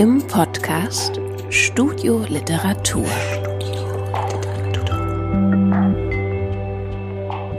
[0.00, 3.04] im Podcast Studio Literatur.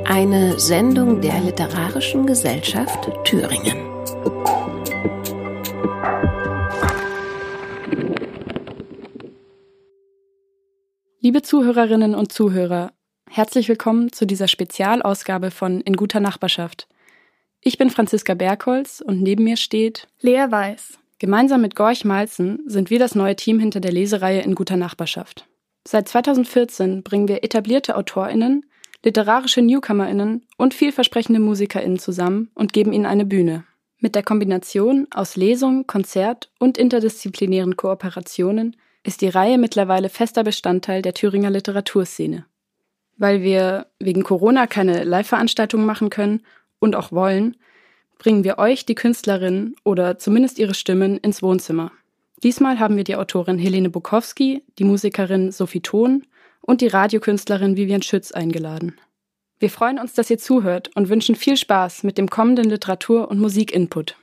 [0.05, 3.77] Eine Sendung der Literarischen Gesellschaft Thüringen.
[11.19, 12.91] Liebe Zuhörerinnen und Zuhörer,
[13.29, 16.87] herzlich willkommen zu dieser Spezialausgabe von In guter Nachbarschaft.
[17.59, 21.00] Ich bin Franziska Bergholz und neben mir steht Lea Weiß.
[21.21, 25.47] Gemeinsam mit Gorch Malzen sind wir das neue Team hinter der Lesereihe In guter Nachbarschaft.
[25.87, 28.65] Seit 2014 bringen wir etablierte AutorInnen,
[29.05, 33.65] literarische NewcomerInnen und vielversprechende MusikerInnen zusammen und geben ihnen eine Bühne.
[33.99, 41.03] Mit der Kombination aus Lesung, Konzert und interdisziplinären Kooperationen ist die Reihe mittlerweile fester Bestandteil
[41.03, 42.47] der Thüringer Literaturszene.
[43.17, 46.41] Weil wir wegen Corona keine Live-Veranstaltungen machen können
[46.79, 47.57] und auch wollen,
[48.21, 51.91] bringen wir euch die Künstlerin oder zumindest ihre Stimmen ins Wohnzimmer.
[52.43, 56.27] Diesmal haben wir die Autorin Helene Bukowski, die Musikerin Sophie Thon
[56.61, 58.95] und die Radiokünstlerin Vivian Schütz eingeladen.
[59.57, 63.39] Wir freuen uns, dass ihr zuhört und wünschen viel Spaß mit dem kommenden Literatur- und
[63.39, 64.15] Musikinput.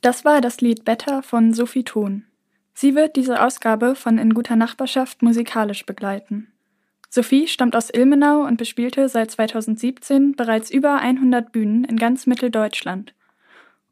[0.00, 2.24] Das war das Lied Better von Sophie Thon.
[2.80, 6.52] Sie wird diese Ausgabe von In guter Nachbarschaft musikalisch begleiten.
[7.10, 13.14] Sophie stammt aus Ilmenau und bespielte seit 2017 bereits über 100 Bühnen in ganz Mitteldeutschland.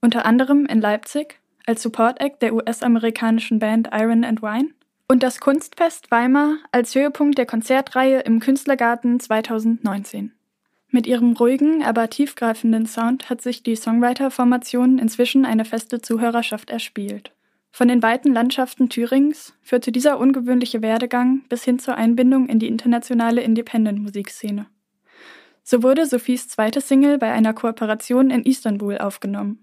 [0.00, 4.68] Unter anderem in Leipzig als Support Act der US-amerikanischen Band Iron and Wine
[5.08, 10.30] und das Kunstfest Weimar als Höhepunkt der Konzertreihe im Künstlergarten 2019.
[10.90, 17.32] Mit ihrem ruhigen, aber tiefgreifenden Sound hat sich die Songwriter-Formation inzwischen eine feste Zuhörerschaft erspielt.
[17.76, 22.68] Von den weiten Landschaften Thürings führte dieser ungewöhnliche Werdegang bis hin zur Einbindung in die
[22.68, 24.64] internationale Independent-Musikszene.
[25.62, 29.62] So wurde Sophies zweite Single bei einer Kooperation in Istanbul aufgenommen.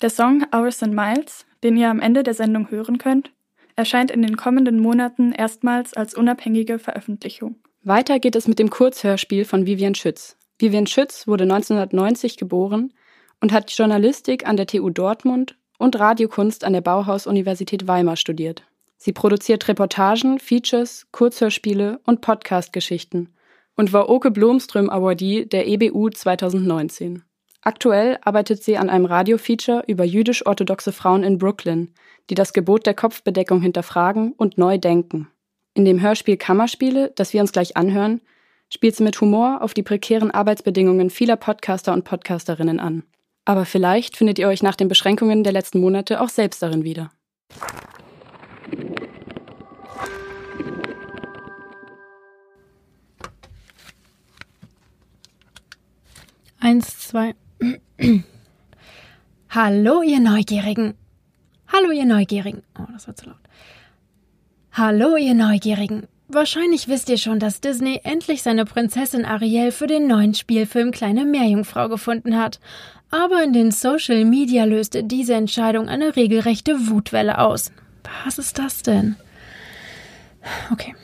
[0.00, 3.32] Der Song Hours and Miles, den ihr am Ende der Sendung hören könnt,
[3.74, 7.56] erscheint in den kommenden Monaten erstmals als unabhängige Veröffentlichung.
[7.82, 10.36] Weiter geht es mit dem Kurzhörspiel von Vivian Schütz.
[10.60, 12.92] Vivian Schütz wurde 1990 geboren
[13.40, 18.62] und hat Journalistik an der TU Dortmund und Radiokunst an der Bauhaus-Universität Weimar studiert.
[18.96, 23.34] Sie produziert Reportagen, Features, Kurzhörspiele und Podcast-Geschichten
[23.76, 27.24] und war Oke Blomström Awardee der EBU 2019.
[27.62, 31.92] Aktuell arbeitet sie an einem Radiofeature über jüdisch-orthodoxe Frauen in Brooklyn,
[32.30, 35.28] die das Gebot der Kopfbedeckung hinterfragen und neu denken.
[35.74, 38.20] In dem Hörspiel Kammerspiele, das wir uns gleich anhören,
[38.68, 43.02] spielt sie mit Humor auf die prekären Arbeitsbedingungen vieler Podcaster und Podcasterinnen an.
[43.44, 47.10] Aber vielleicht findet ihr euch nach den Beschränkungen der letzten Monate auch selbst darin wieder.
[56.60, 57.34] Eins, zwei.
[59.50, 60.94] Hallo, ihr Neugierigen.
[61.66, 62.62] Hallo, ihr Neugierigen.
[62.78, 63.40] Oh, das war zu laut.
[64.70, 66.06] Hallo, ihr Neugierigen.
[66.34, 71.26] Wahrscheinlich wisst ihr schon, dass Disney endlich seine Prinzessin Ariel für den neuen Spielfilm Kleine
[71.26, 72.58] Meerjungfrau gefunden hat.
[73.10, 77.70] Aber in den Social Media löste diese Entscheidung eine regelrechte Wutwelle aus.
[78.24, 79.16] Was ist das denn?
[80.72, 80.94] Okay.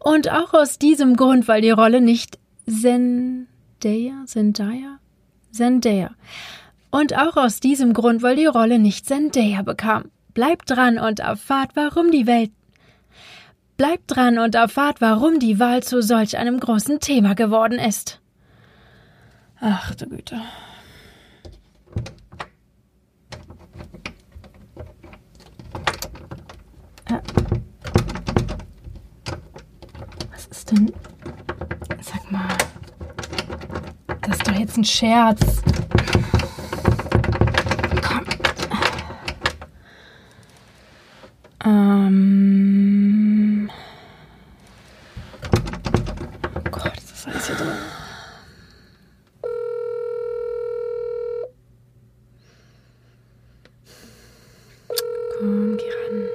[0.00, 4.98] Und auch aus diesem Grund, weil die Rolle nicht Zendaya, Zendaya,
[5.52, 6.10] Zendaya.
[6.90, 10.10] Und auch aus diesem Grund, weil die Rolle nicht Zendaya bekam.
[10.34, 12.50] Bleibt dran und erfahrt, warum die Welt
[13.76, 18.20] Bleibt dran und erfahrt, warum die Wahl zu solch einem großen Thema geworden ist.
[19.60, 20.40] Ach du Güte.
[27.08, 27.18] Äh.
[30.32, 30.92] Was ist denn?
[32.00, 32.48] Sag mal.
[34.22, 35.62] Das ist doch jetzt ein Scherz.
[38.02, 38.24] Komm.
[41.64, 43.70] Ähm.
[46.54, 47.68] Oh Gott, ist das alles hier drin?
[55.38, 56.28] Komm, geh ran.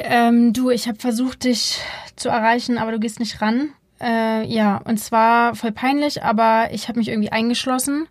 [0.00, 1.78] Hey, ähm, du, ich habe versucht, dich
[2.16, 3.70] zu erreichen, aber du gehst nicht ran.
[4.00, 8.08] Äh, ja, und zwar voll peinlich, aber ich habe mich irgendwie eingeschlossen.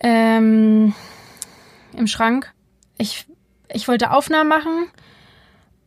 [0.00, 0.94] Ähm,
[1.96, 2.52] Im Schrank.
[2.98, 3.26] Ich,
[3.72, 4.88] ich wollte Aufnahmen machen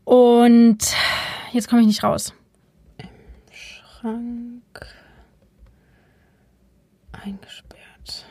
[0.04, 0.80] und
[1.52, 2.34] jetzt komme ich nicht raus.
[2.98, 3.08] Im
[3.52, 4.88] Schrank.
[7.12, 8.26] Eingesperrt.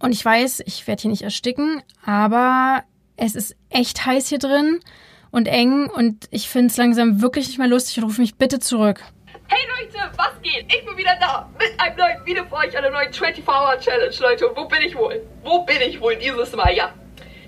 [0.00, 2.82] Und ich weiß, ich werde hier nicht ersticken, aber
[3.16, 4.80] es ist echt heiß hier drin
[5.30, 8.02] und eng und ich finde es langsam wirklich nicht mehr lustig.
[8.02, 9.02] Rufe mich bitte zurück.
[9.48, 10.64] Hey Leute, was geht?
[10.68, 14.48] Ich bin wieder da mit einem neuen Video für euch, einer neuen 24-Hour-Challenge, Leute.
[14.48, 15.22] Und wo bin ich wohl?
[15.42, 16.72] Wo bin ich wohl dieses Mal?
[16.72, 16.92] Ja,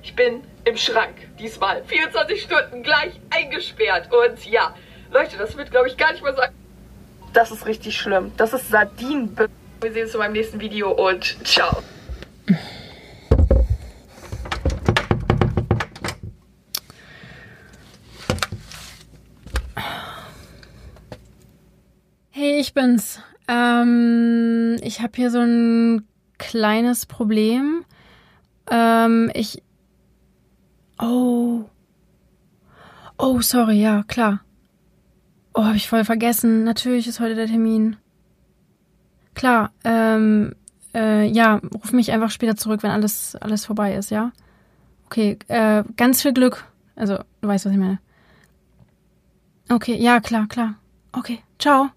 [0.03, 1.83] ich bin im Schrank diesmal.
[1.85, 4.09] 24 Stunden gleich eingesperrt.
[4.13, 4.75] Und ja,
[5.13, 6.43] Leute, das wird, glaube ich, gar nicht mal so...
[7.33, 8.33] Das ist richtig schlimm.
[8.37, 9.37] Das ist Sardinen.
[9.81, 11.83] Wir sehen uns in meinem nächsten Video und ciao.
[22.35, 23.21] Hey, ich bin's.
[23.47, 26.09] Ähm, ich habe hier so ein
[26.39, 27.85] kleines Problem.
[28.71, 29.63] Ähm, ich.
[30.99, 31.67] Oh.
[33.19, 34.41] Oh, sorry, ja, klar.
[35.53, 36.65] Oh, habe ich voll vergessen.
[36.65, 37.97] Natürlich ist heute der Termin.
[39.35, 40.55] Klar, ähm,
[40.95, 44.33] äh, ja, ruf mich einfach später zurück, wenn alles, alles vorbei ist, ja?
[45.05, 46.65] Okay, äh, ganz viel Glück.
[46.97, 47.99] Also, du weißt, was ich meine.
[49.69, 50.77] Okay, ja, klar, klar.
[51.13, 51.91] Okay, ciao.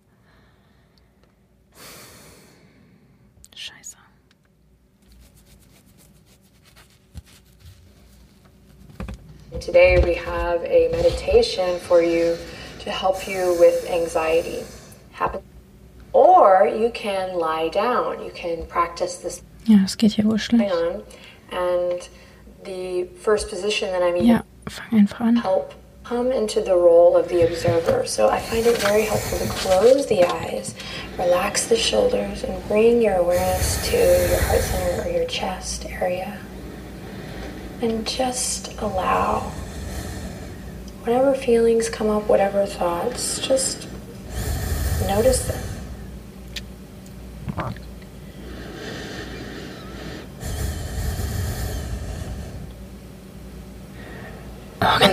[9.59, 12.37] Today we have a meditation for you
[12.79, 14.63] to help you with anxiety.
[15.11, 15.41] Happen
[16.13, 18.23] or you can lie down.
[18.23, 20.71] You can practice this Ja, es geht hier wohl schlecht.
[20.71, 21.03] on.
[21.51, 22.07] And
[22.63, 25.35] the first position that I'm Ja, fang einfach an.
[25.37, 25.73] help
[26.03, 28.05] come into the role of the observer.
[28.05, 30.75] So I find it very helpful to close the eyes,
[31.17, 36.37] relax the shoulders, and bring your awareness to your heart center or your chest area.
[37.81, 39.51] And just allow
[41.01, 43.87] whatever feelings come up, whatever thoughts, just
[45.07, 45.61] notice them.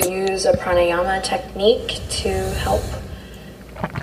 [0.03, 2.83] We use a pranayama technique to help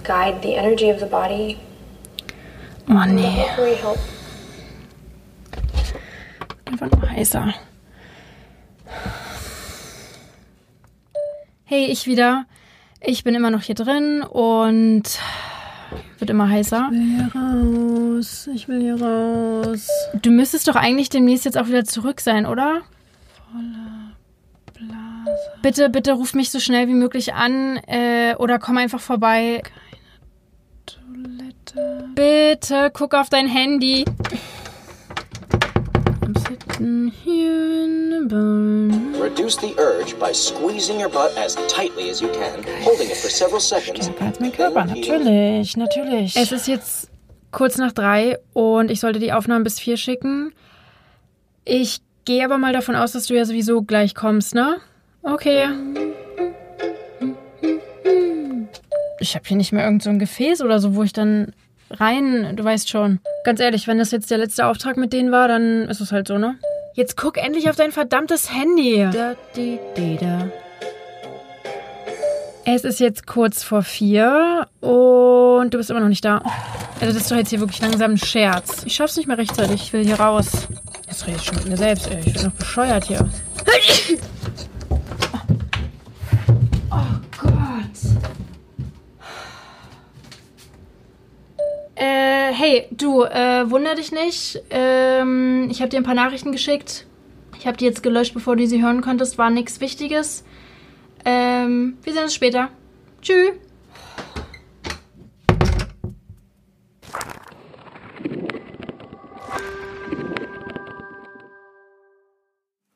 [0.04, 1.60] guide the energy of the body.
[2.88, 4.00] Oh nee, Hopefully help
[6.66, 7.54] einfach nur heißer.
[11.72, 12.46] Hey, ich wieder.
[13.00, 15.04] Ich bin immer noch hier drin und
[16.18, 16.90] wird immer heißer.
[16.92, 18.50] Ich will hier raus.
[18.56, 19.88] Ich will hier raus.
[20.20, 22.82] Du müsstest doch eigentlich demnächst jetzt auch wieder zurück sein, oder?
[23.52, 24.16] Voller
[24.74, 25.52] Blase.
[25.62, 29.62] Bitte, bitte ruf mich so schnell wie möglich an äh, oder komm einfach vorbei.
[30.88, 32.10] Keine Toilette.
[32.16, 34.06] Bitte, guck auf dein Handy.
[36.22, 38.89] I'm sitting here in the barn.
[39.30, 43.30] Reduce the urge by squeezing your butt as tightly as you can, holding it for
[43.30, 44.06] several seconds.
[44.06, 46.36] Stärker als mein Körper, natürlich, natürlich.
[46.36, 47.12] Es ist jetzt
[47.52, 50.52] kurz nach drei und ich sollte die Aufnahmen bis vier schicken.
[51.64, 54.78] Ich gehe aber mal davon aus, dass du ja sowieso gleich kommst, ne?
[55.22, 55.68] Okay.
[59.20, 61.54] Ich habe hier nicht mehr irgend so ein Gefäß oder so, wo ich dann
[61.92, 63.20] rein, du weißt schon.
[63.44, 66.28] Ganz ehrlich, wenn das jetzt der letzte Auftrag mit denen war, dann ist es halt
[66.28, 66.58] so, ne?
[66.96, 69.08] Jetzt guck endlich auf dein verdammtes Handy.
[69.12, 70.50] Da, di, di, da.
[72.66, 76.42] Es ist jetzt kurz vor vier und du bist immer noch nicht da.
[77.00, 78.84] Also das ist doch jetzt hier wirklich langsam ein Scherz.
[78.86, 79.82] Ich schaff's nicht mehr rechtzeitig.
[79.82, 80.68] Ich will hier raus.
[81.08, 82.20] Jetzt rede ich schon mit mir selbst, ey.
[82.26, 83.28] Ich bin noch bescheuert hier.
[86.92, 86.98] Oh
[87.42, 88.30] Gott.
[92.00, 94.62] Äh, hey, du, äh, wunder dich nicht.
[94.70, 97.06] Ähm, ich habe dir ein paar Nachrichten geschickt.
[97.58, 99.38] Ich habe die jetzt gelöscht, bevor du sie hören konntest.
[99.38, 100.46] War nichts Wichtiges.
[101.26, 102.70] Ähm, wir sehen uns später.
[103.22, 103.52] Tschüss.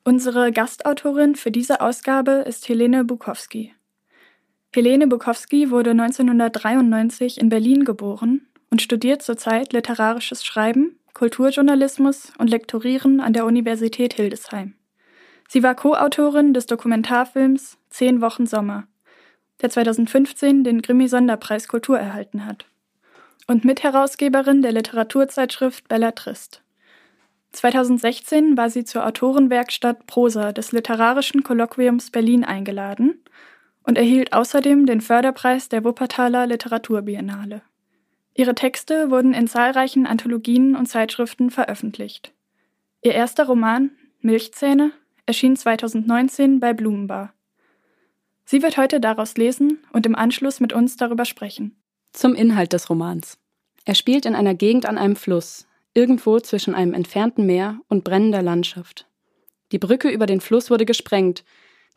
[0.05, 3.73] Unsere Gastautorin für diese Ausgabe ist Helene Bukowski.
[4.73, 13.19] Helene Bukowski wurde 1993 in Berlin geboren und studiert zurzeit literarisches Schreiben, Kulturjournalismus und Lektorieren
[13.19, 14.73] an der Universität Hildesheim.
[15.47, 18.87] Sie war Co-Autorin des Dokumentarfilms Zehn Wochen Sommer,
[19.61, 22.65] der 2015 den Grimmy-Sonderpreis Kultur erhalten hat,
[23.45, 26.63] und Mitherausgeberin der Literaturzeitschrift Bellatrist.
[27.51, 33.23] 2016 war sie zur Autorenwerkstatt Prosa des Literarischen Kolloquiums Berlin eingeladen
[33.83, 37.61] und erhielt außerdem den Förderpreis der Wuppertaler Literaturbiennale.
[38.35, 42.33] Ihre Texte wurden in zahlreichen Anthologien und Zeitschriften veröffentlicht.
[43.01, 44.91] Ihr erster Roman, Milchzähne,
[45.25, 47.33] erschien 2019 bei Blumenbar.
[48.45, 51.75] Sie wird heute daraus lesen und im Anschluss mit uns darüber sprechen.
[52.11, 53.37] Zum Inhalt des Romans.
[53.85, 58.41] Er spielt in einer Gegend an einem Fluss, irgendwo zwischen einem entfernten Meer und brennender
[58.41, 59.07] Landschaft.
[59.71, 61.43] Die Brücke über den Fluss wurde gesprengt,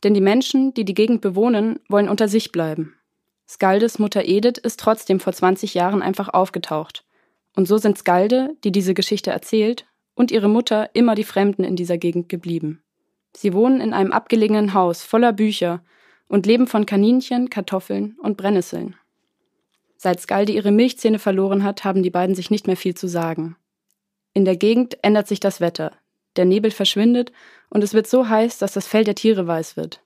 [0.02, 2.95] denn die Menschen, die die Gegend bewohnen, wollen unter sich bleiben.
[3.48, 7.04] Skaldes Mutter Edith ist trotzdem vor 20 Jahren einfach aufgetaucht.
[7.54, 11.76] Und so sind Skalde, die diese Geschichte erzählt, und ihre Mutter immer die Fremden in
[11.76, 12.82] dieser Gegend geblieben.
[13.36, 15.84] Sie wohnen in einem abgelegenen Haus voller Bücher
[16.26, 18.96] und leben von Kaninchen, Kartoffeln und Brennnesseln.
[19.96, 23.56] Seit Skalde ihre Milchzähne verloren hat, haben die beiden sich nicht mehr viel zu sagen.
[24.32, 25.92] In der Gegend ändert sich das Wetter.
[26.36, 27.32] Der Nebel verschwindet
[27.70, 30.02] und es wird so heiß, dass das Fell der Tiere weiß wird.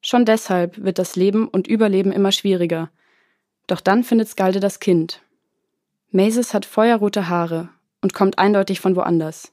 [0.00, 2.90] Schon deshalb wird das Leben und Überleben immer schwieriger.
[3.66, 5.22] Doch dann findet Skalde das Kind.
[6.10, 7.68] Maces hat feuerrote Haare
[8.00, 9.52] und kommt eindeutig von woanders.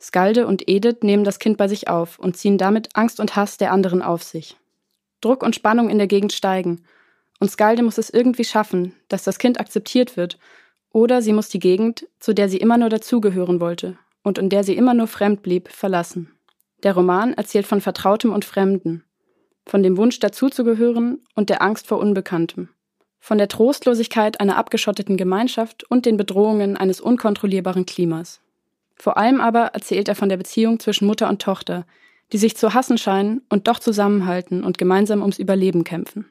[0.00, 3.56] Skalde und Edith nehmen das Kind bei sich auf und ziehen damit Angst und Hass
[3.56, 4.56] der anderen auf sich.
[5.22, 6.84] Druck und Spannung in der Gegend steigen,
[7.40, 10.38] und Skalde muss es irgendwie schaffen, dass das Kind akzeptiert wird,
[10.90, 14.62] oder sie muss die Gegend, zu der sie immer nur dazugehören wollte und in der
[14.64, 16.30] sie immer nur fremd blieb, verlassen.
[16.82, 19.04] Der Roman erzählt von Vertrautem und Fremden,
[19.66, 22.68] von dem Wunsch dazuzugehören und der Angst vor Unbekanntem,
[23.18, 28.40] von der Trostlosigkeit einer abgeschotteten Gemeinschaft und den Bedrohungen eines unkontrollierbaren Klimas.
[28.96, 31.86] Vor allem aber erzählt er von der Beziehung zwischen Mutter und Tochter,
[32.32, 36.30] die sich zu hassen scheinen und doch zusammenhalten und gemeinsam ums Überleben kämpfen.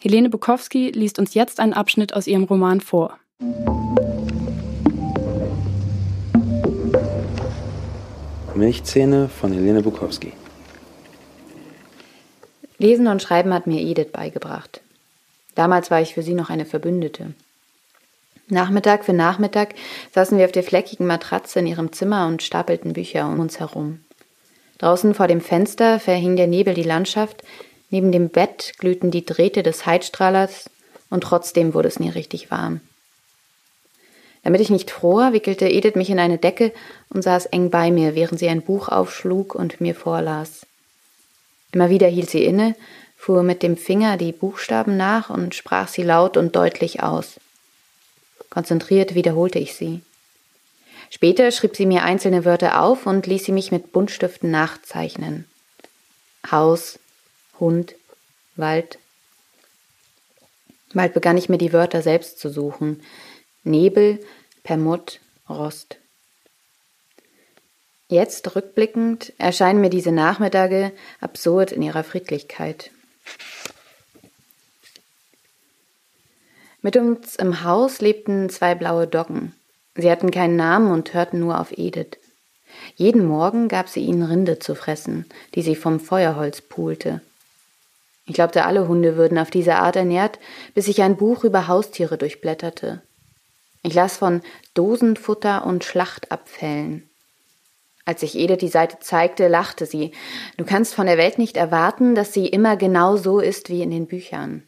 [0.00, 3.18] Helene Bukowski liest uns jetzt einen Abschnitt aus ihrem Roman vor.
[8.54, 10.32] Milchzähne von Helene Bukowski.
[12.78, 14.80] Lesen und Schreiben hat mir Edith beigebracht.
[15.54, 17.34] Damals war ich für sie noch eine Verbündete.
[18.48, 19.74] Nachmittag für Nachmittag
[20.14, 24.00] saßen wir auf der fleckigen Matratze in ihrem Zimmer und stapelten Bücher um uns herum.
[24.78, 27.42] Draußen vor dem Fenster verhing der Nebel die Landschaft,
[27.90, 30.70] neben dem Bett glühten die Drähte des Heizstrahlers
[31.10, 32.80] und trotzdem wurde es nie richtig warm.
[34.44, 36.72] Damit ich nicht fror, wickelte Edith mich in eine Decke
[37.10, 40.67] und saß eng bei mir, während sie ein Buch aufschlug und mir vorlas.
[41.72, 42.74] Immer wieder hielt sie inne,
[43.16, 47.40] fuhr mit dem Finger die Buchstaben nach und sprach sie laut und deutlich aus.
[48.48, 50.00] Konzentriert wiederholte ich sie.
[51.10, 55.46] Später schrieb sie mir einzelne Wörter auf und ließ sie mich mit Buntstiften nachzeichnen.
[56.50, 56.98] Haus,
[57.58, 57.94] Hund,
[58.56, 58.98] Wald.
[60.94, 63.02] Bald begann ich mir die Wörter selbst zu suchen.
[63.64, 64.24] Nebel,
[64.62, 65.96] Permut, Rost.
[68.08, 72.90] Jetzt rückblickend erscheinen mir diese Nachmittage absurd in ihrer Friedlichkeit.
[76.80, 79.54] Mit uns im Haus lebten zwei blaue Doggen.
[79.94, 82.18] Sie hatten keinen Namen und hörten nur auf Edith.
[82.94, 87.20] Jeden Morgen gab sie ihnen Rinde zu fressen, die sie vom Feuerholz pulte.
[88.24, 90.38] Ich glaubte, alle Hunde würden auf diese Art ernährt,
[90.74, 93.02] bis ich ein Buch über Haustiere durchblätterte.
[93.82, 94.42] Ich las von
[94.74, 97.07] Dosenfutter und Schlachtabfällen.
[98.08, 100.12] Als ich Edith die Seite zeigte, lachte sie.
[100.56, 103.90] Du kannst von der Welt nicht erwarten, dass sie immer genau so ist wie in
[103.90, 104.62] den Büchern.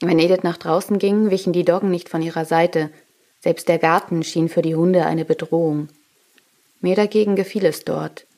[0.00, 2.90] Wenn Edith nach draußen ging, wichen die Doggen nicht von ihrer Seite.
[3.40, 5.88] Selbst der Garten schien für die Hunde eine Bedrohung.
[6.80, 8.28] Mir dagegen gefiel es dort.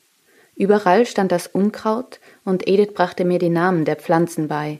[0.55, 4.79] Überall stand das Unkraut und Edith brachte mir die Namen der Pflanzen bei.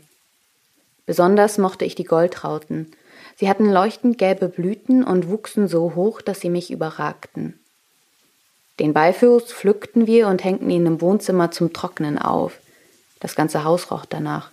[1.06, 2.90] Besonders mochte ich die Goldrauten.
[3.36, 7.61] Sie hatten leuchtend gelbe Blüten und wuchsen so hoch, dass sie mich überragten.
[8.82, 12.58] Den Beifuß pflückten wir und hängten ihn im Wohnzimmer zum Trocknen auf.
[13.20, 14.50] Das ganze Haus roch danach.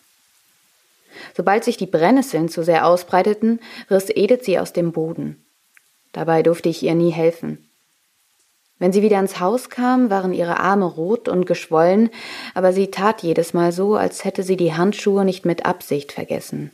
[1.35, 3.59] Sobald sich die Brennnesseln zu sehr ausbreiteten,
[3.91, 5.43] riss Edith sie aus dem Boden.
[6.13, 7.71] Dabei durfte ich ihr nie helfen.
[8.79, 12.11] Wenn sie wieder ins Haus kam, waren ihre Arme rot und geschwollen,
[12.53, 16.71] aber sie tat jedes Mal so, als hätte sie die Handschuhe nicht mit Absicht vergessen.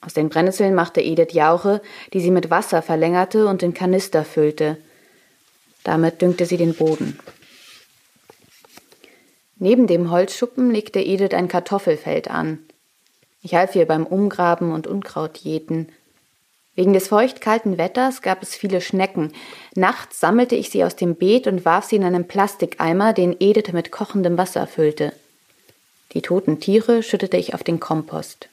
[0.00, 1.82] Aus den Brennnesseln machte Edith Jauche,
[2.14, 4.78] die sie mit Wasser verlängerte und in Kanister füllte.
[5.84, 7.18] Damit düngte sie den Boden.
[9.56, 12.58] Neben dem Holzschuppen legte Edith ein Kartoffelfeld an.
[13.42, 15.88] Ich half ihr beim Umgraben und Unkraut jäten.
[16.74, 19.32] Wegen des feuchtkalten Wetters gab es viele Schnecken.
[19.76, 23.72] Nachts sammelte ich sie aus dem Beet und warf sie in einen Plastikeimer, den Edith
[23.72, 25.12] mit kochendem Wasser füllte.
[26.14, 28.48] Die toten Tiere schüttete ich auf den Kompost.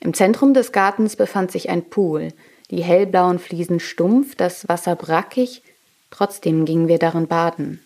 [0.00, 2.32] Im Zentrum des Gartens befand sich ein Pool
[2.72, 5.62] die hellblauen Fliesen stumpf, das Wasser brackig,
[6.10, 7.84] trotzdem gingen wir darin baden.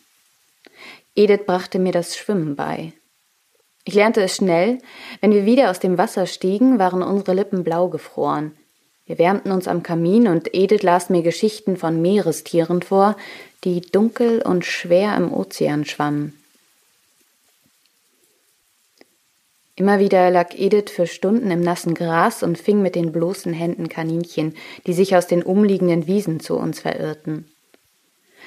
[1.16, 2.92] Edith brachte mir das Schwimmen bei.
[3.84, 4.78] Ich lernte es schnell,
[5.20, 8.56] wenn wir wieder aus dem Wasser stiegen, waren unsere Lippen blau gefroren.
[9.06, 13.16] Wir wärmten uns am Kamin und Edith las mir Geschichten von Meerestieren vor,
[13.64, 16.40] die dunkel und schwer im Ozean schwammen.
[19.78, 23.90] Immer wieder lag Edith für Stunden im nassen Gras und fing mit den bloßen Händen
[23.90, 24.56] Kaninchen,
[24.86, 27.52] die sich aus den umliegenden Wiesen zu uns verirrten.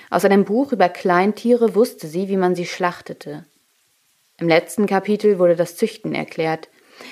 [0.10, 3.46] Aus einem Buch über Kleintiere wusste sie, wie man sie schlachtete.
[4.40, 6.68] Im letzten Kapitel wurde das Züchten erklärt.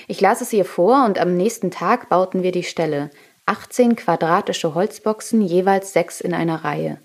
[0.07, 3.11] Ich las es ihr vor und am nächsten Tag bauten wir die Ställe.
[3.45, 6.99] 18 quadratische Holzboxen, jeweils sechs in einer Reihe.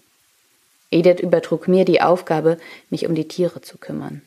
[0.90, 2.57] Edith übertrug mir die Aufgabe,
[2.88, 4.23] mich um die Tiere zu kümmern.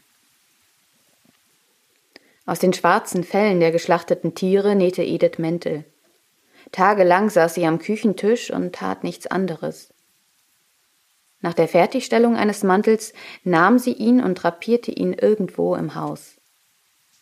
[2.45, 5.83] Aus den schwarzen Fellen der geschlachteten Tiere nähte Edith Mäntel.
[6.71, 9.93] Tagelang saß sie am Küchentisch und tat nichts anderes.
[11.41, 16.35] Nach der Fertigstellung eines Mantels nahm sie ihn und drapierte ihn irgendwo im Haus.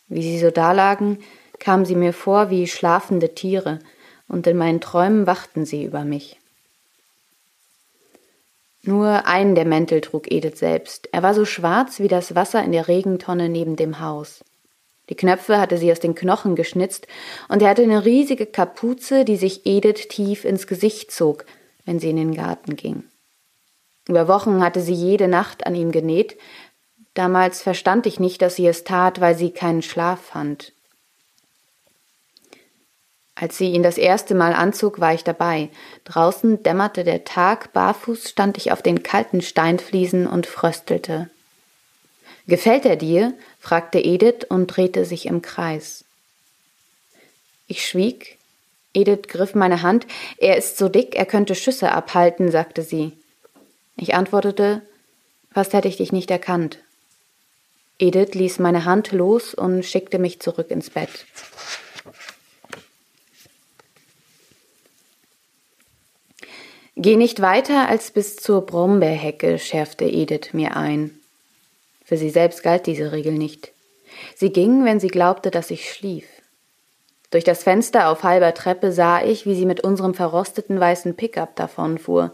[0.08, 1.18] Wie sie so dalagen,
[1.58, 3.80] kamen sie mir vor wie schlafende Tiere,
[4.28, 6.38] und in meinen Träumen wachten sie über mich.
[8.82, 11.08] Nur einen der Mäntel trug Edith selbst.
[11.12, 14.44] Er war so schwarz wie das Wasser in der Regentonne neben dem Haus.
[15.10, 17.06] Die Knöpfe hatte sie aus den Knochen geschnitzt,
[17.48, 21.44] und er hatte eine riesige Kapuze, die sich Edith tief ins Gesicht zog,
[21.84, 23.04] wenn sie in den Garten ging.
[24.08, 26.36] Über Wochen hatte sie jede Nacht an ihm genäht.
[27.14, 30.72] Damals verstand ich nicht, dass sie es tat, weil sie keinen Schlaf fand.
[33.36, 35.70] Als sie ihn das erste Mal anzog, war ich dabei.
[36.04, 41.30] Draußen dämmerte der Tag, barfuß stand ich auf den kalten Steinfliesen und fröstelte.
[42.46, 43.32] Gefällt er dir?
[43.64, 46.04] Fragte Edith und drehte sich im Kreis.
[47.66, 48.36] Ich schwieg.
[48.92, 50.06] Edith griff meine Hand.
[50.36, 53.12] Er ist so dick, er könnte Schüsse abhalten, sagte sie.
[53.96, 54.82] Ich antwortete,
[55.50, 56.78] fast hätte ich dich nicht erkannt.
[57.98, 61.24] Edith ließ meine Hand los und schickte mich zurück ins Bett.
[66.96, 71.18] Geh nicht weiter als bis zur Brombeerhecke, schärfte Edith mir ein.
[72.04, 73.72] Für sie selbst galt diese Regel nicht.
[74.36, 76.26] Sie ging, wenn sie glaubte, dass ich schlief.
[77.30, 81.56] Durch das Fenster auf halber Treppe sah ich, wie sie mit unserem verrosteten weißen Pickup
[81.56, 82.32] davonfuhr.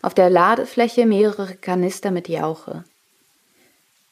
[0.00, 2.84] Auf der Ladefläche mehrere Kanister mit Jauche.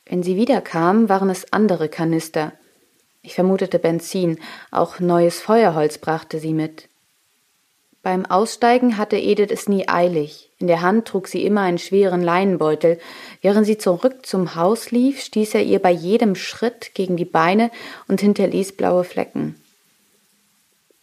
[0.07, 2.53] Wenn sie wiederkam, waren es andere Kanister.
[3.23, 4.41] Ich vermutete Benzin,
[4.73, 6.90] auch neues Feuerholz brachte sie mit.
[8.03, 10.51] Beim Aussteigen hatte Edith es nie eilig.
[10.59, 12.99] In der Hand trug sie immer einen schweren Leinenbeutel.
[13.43, 17.71] Während sie zurück zum Haus lief, stieß er ihr bei jedem Schritt gegen die Beine
[18.09, 19.57] und hinterließ blaue Flecken.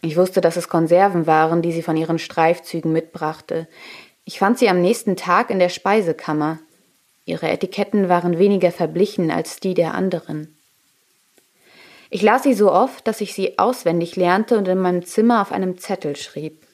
[0.01, 3.67] Ich wusste, dass es Konserven waren, die sie von ihren Streifzügen mitbrachte.
[4.25, 6.59] Ich fand sie am nächsten Tag in der Speisekammer.
[7.25, 10.55] Ihre Etiketten waren weniger verblichen als die der anderen.
[12.09, 15.51] Ich las sie so oft, dass ich sie auswendig lernte und in meinem Zimmer auf
[15.51, 16.66] einem Zettel schrieb.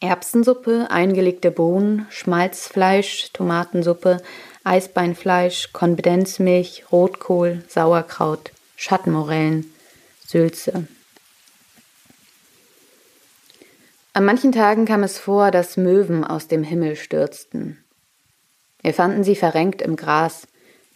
[0.00, 4.18] Erbsensuppe, eingelegte Bohnen, Schmalzfleisch, Tomatensuppe,
[4.62, 9.72] Eisbeinfleisch, Kondensmilch, Rotkohl, Sauerkraut, Schattenmorellen,
[10.24, 10.86] Sülze.
[14.12, 17.82] An manchen Tagen kam es vor, dass Möwen aus dem Himmel stürzten.
[18.82, 20.46] Wir fanden sie verrenkt im Gras,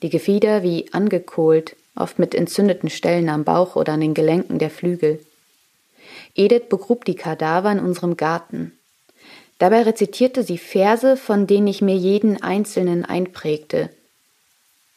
[0.03, 4.71] die Gefieder wie angekohlt, oft mit entzündeten Stellen am Bauch oder an den Gelenken der
[4.71, 5.25] Flügel.
[6.35, 8.79] Edith begrub die Kadaver in unserem Garten.
[9.63, 13.91] Dabei rezitierte sie Verse, von denen ich mir jeden einzelnen einprägte.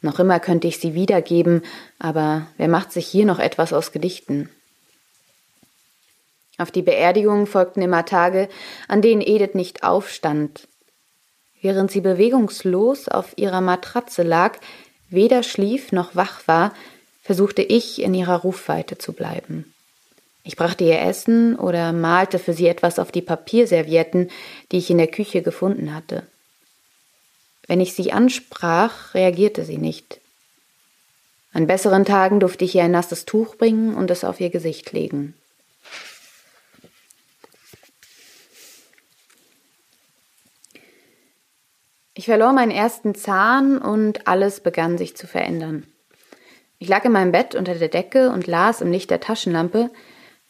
[0.01, 1.61] Noch immer könnte ich sie wiedergeben,
[1.99, 4.49] aber wer macht sich hier noch etwas aus Gedichten?
[6.57, 8.49] Auf die Beerdigung folgten immer Tage,
[8.87, 10.67] an denen Edith nicht aufstand.
[11.61, 14.57] Während sie bewegungslos auf ihrer Matratze lag,
[15.11, 16.73] weder schlief noch wach war,
[17.21, 19.74] versuchte ich in ihrer Rufweite zu bleiben.
[20.47, 24.29] Ich brachte ihr Essen oder malte für sie etwas auf die Papierservietten,
[24.71, 26.27] die ich in der Küche gefunden hatte.
[27.67, 30.21] Wenn ich sie ansprach, reagierte sie nicht.
[31.51, 34.91] An besseren Tagen durfte ich ihr ein nasses Tuch bringen und es auf ihr Gesicht
[34.91, 35.33] legen.
[42.13, 45.87] Ich verlor meinen ersten Zahn und alles begann sich zu verändern.
[46.77, 49.89] Ich lag in meinem Bett unter der Decke und las im Licht der Taschenlampe,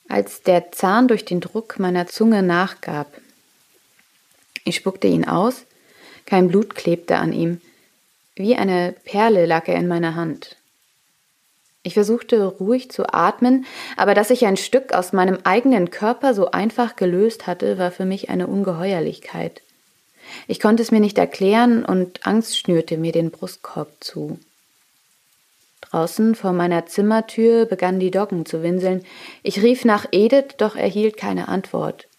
[0.08, 3.08] als der Zahn durch den Druck meiner Zunge nachgab.
[4.64, 5.66] Ich spuckte ihn aus,
[6.26, 7.62] kein Blut klebte an ihm,
[8.36, 10.58] wie eine Perle lag er in meiner Hand.
[11.84, 13.66] Ich versuchte ruhig zu atmen,
[13.96, 18.06] aber dass ich ein Stück aus meinem eigenen Körper so einfach gelöst hatte, war für
[18.06, 19.62] mich eine Ungeheuerlichkeit.
[20.48, 24.40] Ich konnte es mir nicht erklären und Angst schnürte mir den Brustkorb zu.
[25.96, 29.06] Draußen vor meiner Zimmertür begannen die Doggen zu winseln.
[29.44, 32.10] Ich rief nach Edith, doch erhielt keine Antwort.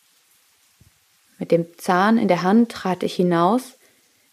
[1.39, 3.77] Mit dem Zahn in der Hand trat ich hinaus,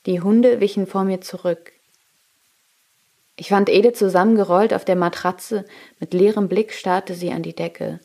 [0.05, 1.73] die Hunde wichen vor mir zurück.
[3.35, 5.65] Ich fand Edith zusammengerollt auf der Matratze,
[5.99, 7.99] mit leerem Blick starrte sie an die Decke.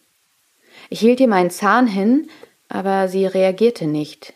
[0.90, 2.28] Ich hielt ihr meinen Zahn hin,
[2.68, 4.34] aber sie reagierte nicht.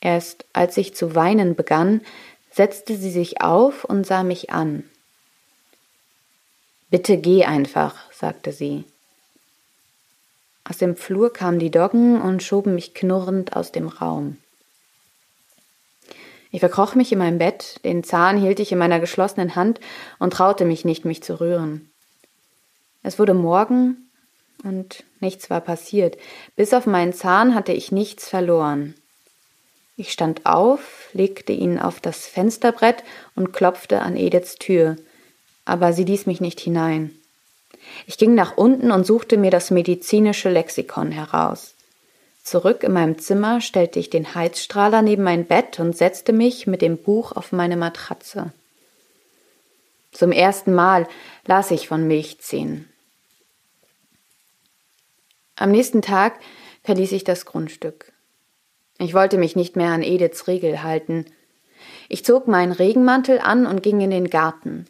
[0.00, 2.00] Erst als ich zu weinen begann,
[2.52, 4.84] setzte sie sich auf und sah mich an.
[6.94, 8.84] Bitte geh einfach, sagte sie.
[10.62, 14.36] Aus dem Flur kamen die Doggen und schoben mich knurrend aus dem Raum.
[16.52, 19.80] Ich verkroch mich in meinem Bett, den Zahn hielt ich in meiner geschlossenen Hand
[20.20, 21.90] und traute mich nicht, mich zu rühren.
[23.02, 24.08] Es wurde Morgen
[24.62, 26.16] und nichts war passiert.
[26.54, 28.94] Bis auf meinen Zahn hatte ich nichts verloren.
[29.96, 33.02] Ich stand auf, legte ihn auf das Fensterbrett
[33.34, 34.94] und klopfte an Ediths Tür,
[35.64, 37.10] aber sie ließ mich nicht hinein.
[38.06, 41.74] Ich ging nach unten und suchte mir das medizinische Lexikon heraus.
[42.42, 46.82] Zurück in meinem Zimmer stellte ich den Heizstrahler neben mein Bett und setzte mich mit
[46.82, 48.52] dem Buch auf meine Matratze.
[50.12, 51.08] Zum ersten Mal
[51.46, 52.88] las ich von Milchzähnen.
[55.56, 56.38] Am nächsten Tag
[56.82, 58.12] verließ ich das Grundstück.
[58.98, 61.26] Ich wollte mich nicht mehr an Ediths Regel halten.
[62.08, 64.86] Ich zog meinen Regenmantel an und ging in den Garten.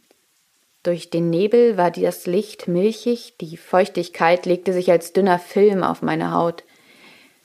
[0.85, 6.03] Durch den Nebel war das Licht milchig, die Feuchtigkeit legte sich als dünner Film auf
[6.03, 6.63] meine Haut.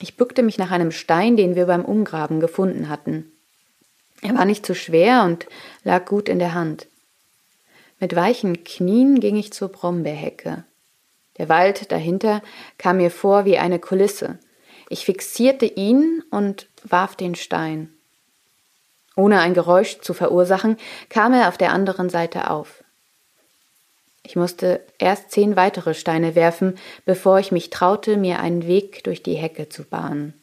[0.01, 3.31] Ich bückte mich nach einem Stein, den wir beim Umgraben gefunden hatten.
[4.21, 5.47] Er war nicht zu schwer und
[5.85, 6.87] lag gut in der Hand.
[8.01, 10.65] Mit weichen Knien ging ich zur Brombeerhecke.
[11.37, 12.41] Der Wald dahinter
[12.77, 14.37] kam mir vor wie eine Kulisse.
[14.89, 17.89] Ich fixierte ihn und warf den Stein.
[19.15, 20.75] Ohne ein Geräusch zu verursachen,
[21.07, 22.78] kam er auf der anderen Seite auf.
[24.29, 29.23] Ich musste erst zehn weitere Steine werfen, bevor ich mich traute, mir einen Weg durch
[29.23, 30.35] die Hecke zu bahnen.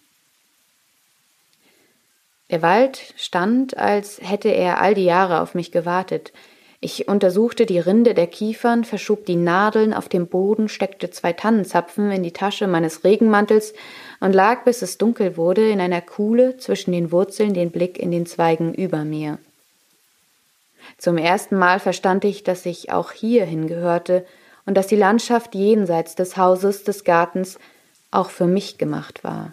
[2.51, 6.33] Der Wald stand, als hätte er all die Jahre auf mich gewartet.
[6.81, 12.11] Ich untersuchte die Rinde der Kiefern, verschob die Nadeln auf dem Boden, steckte zwei Tannenzapfen
[12.11, 13.73] in die Tasche meines Regenmantels
[14.19, 18.11] und lag, bis es dunkel wurde, in einer Kuhle zwischen den Wurzeln den Blick in
[18.11, 19.39] den Zweigen über mir.
[20.99, 24.27] Zum ersten Mal verstand ich, dass ich auch hier hingehörte
[24.65, 27.59] und dass die Landschaft jenseits des Hauses, des Gartens
[28.11, 29.53] auch für mich gemacht war.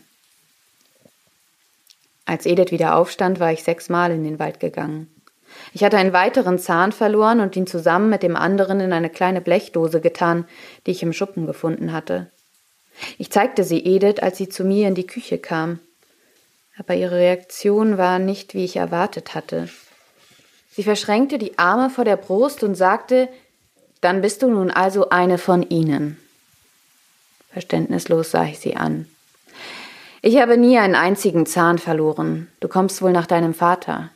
[2.26, 5.10] Als Edith wieder aufstand, war ich sechsmal in den Wald gegangen.
[5.74, 9.42] Ich hatte einen weiteren Zahn verloren und ihn zusammen mit dem anderen in eine kleine
[9.42, 10.46] Blechdose getan,
[10.86, 12.32] die ich im Schuppen gefunden hatte.
[13.18, 15.80] Ich zeigte sie Edith, als sie zu mir in die Küche kam.
[16.78, 19.70] Aber ihre Reaktion war nicht, wie ich erwartet hatte.
[20.76, 23.30] Sie verschränkte die Arme vor der Brust und sagte,
[24.02, 26.18] dann bist du nun also eine von ihnen.
[27.52, 29.08] Verständnislos sah ich sie an.
[30.24, 32.52] Ich habe nie einen einzigen Zahn verloren.
[32.60, 34.10] Du kommst wohl nach deinem Vater.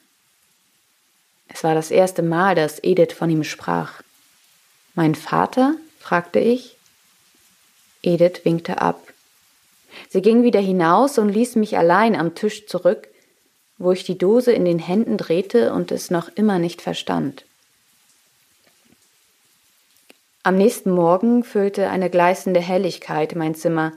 [1.47, 4.01] Es war das erste Mal, dass Edith von ihm sprach.
[4.95, 5.75] Mein Vater?
[5.99, 6.75] fragte ich.
[8.01, 9.01] Edith winkte ab.
[10.09, 13.07] Sie ging wieder hinaus und ließ mich allein am Tisch zurück,
[13.77, 17.45] wo ich die Dose in den Händen drehte und es noch immer nicht verstand.
[20.43, 23.91] Am nächsten Morgen füllte eine gleißende Helligkeit mein Zimmer.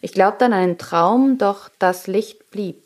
[0.00, 2.84] Ich glaubte an einen Traum, doch das Licht blieb.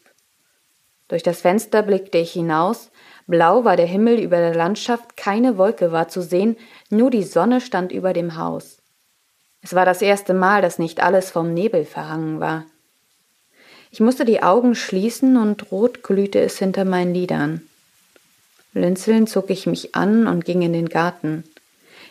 [1.09, 2.91] Durch das Fenster blickte ich hinaus,
[3.27, 6.57] blau war der Himmel über der Landschaft, keine Wolke war zu sehen,
[6.89, 8.79] nur die Sonne stand über dem Haus.
[9.61, 12.65] Es war das erste Mal, dass nicht alles vom Nebel verhangen war.
[13.95, 17.63] Ich musste die Augen schließen und rot glühte es hinter meinen Lidern.
[18.73, 21.45] Blinzelnd zog ich mich an und ging in den Garten.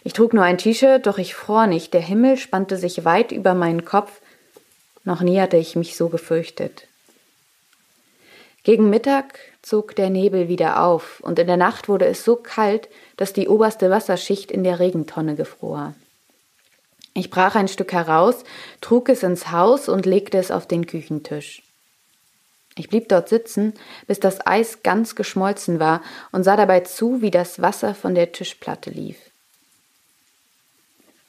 [0.06, 1.94] Ich trug nur ein T-Shirt, doch ich fror nicht.
[1.94, 4.22] Der Himmel spannte sich weit über meinen Kopf.
[5.04, 6.88] Noch nie hatte ich mich so gefürchtet.
[8.64, 12.88] Gegen Mittag zog der Nebel wieder auf, und in der Nacht wurde es so kalt,
[13.18, 15.94] dass die oberste Wasserschicht in der Regentonne gefror.
[17.14, 18.46] Ich brach ein Stück heraus,
[18.80, 21.63] trug es ins Haus und legte es auf den Küchentisch.
[22.76, 23.74] Ich blieb dort sitzen,
[24.08, 28.32] bis das Eis ganz geschmolzen war und sah dabei zu, wie das Wasser von der
[28.32, 29.18] Tischplatte lief.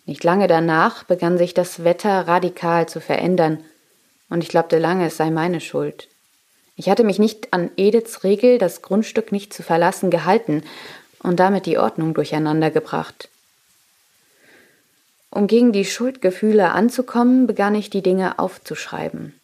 [0.06, 3.64] Nicht lange danach begann sich das Wetter radikal zu verändern,
[4.30, 6.08] und ich glaubte lange, es sei meine Schuld.
[6.76, 10.64] Ich hatte mich nicht an Ediths Regel, das Grundstück nicht zu verlassen, gehalten
[11.22, 13.28] und damit die Ordnung durcheinander gebracht.
[15.30, 19.34] Um gegen die Schuldgefühle anzukommen, begann ich die Dinge aufzuschreiben.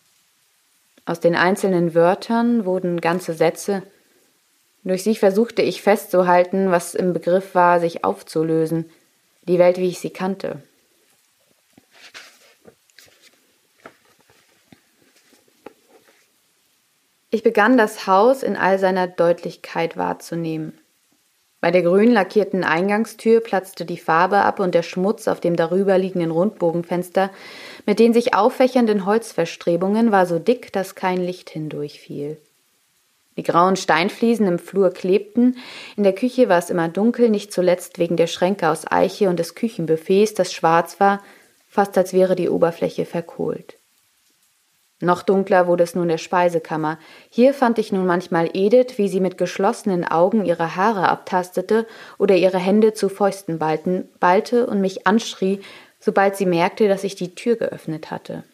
[1.10, 3.82] Aus den einzelnen Wörtern wurden ganze Sätze.
[4.84, 8.88] Durch sie versuchte ich festzuhalten, was im Begriff war, sich aufzulösen,
[9.42, 10.62] die Welt, wie ich sie kannte.
[17.30, 20.79] Ich begann das Haus in all seiner Deutlichkeit wahrzunehmen.
[21.60, 26.30] Bei der grün lackierten Eingangstür platzte die Farbe ab und der Schmutz auf dem darüberliegenden
[26.30, 27.30] Rundbogenfenster
[27.86, 32.38] mit den sich auffächernden Holzverstrebungen war so dick, dass kein Licht hindurchfiel.
[33.36, 35.56] Die grauen Steinfliesen im Flur klebten,
[35.96, 39.38] in der Küche war es immer dunkel, nicht zuletzt wegen der Schränke aus Eiche und
[39.38, 41.22] des Küchenbuffets, das schwarz war,
[41.68, 43.79] fast als wäre die Oberfläche verkohlt.
[45.00, 46.98] Noch dunkler wurde es nun der Speisekammer.
[47.30, 51.86] Hier fand ich nun manchmal Edith, wie sie mit geschlossenen Augen ihre Haare abtastete
[52.18, 55.60] oder ihre Hände zu Fäusten balten, ballte und mich anschrie,
[55.98, 58.44] sobald sie merkte, dass ich die Tür geöffnet hatte.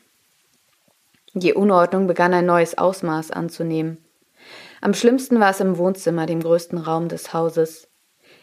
[1.34, 3.98] Die Unordnung begann ein neues Ausmaß anzunehmen.
[4.80, 7.88] Am schlimmsten war es im Wohnzimmer, dem größten Raum des Hauses.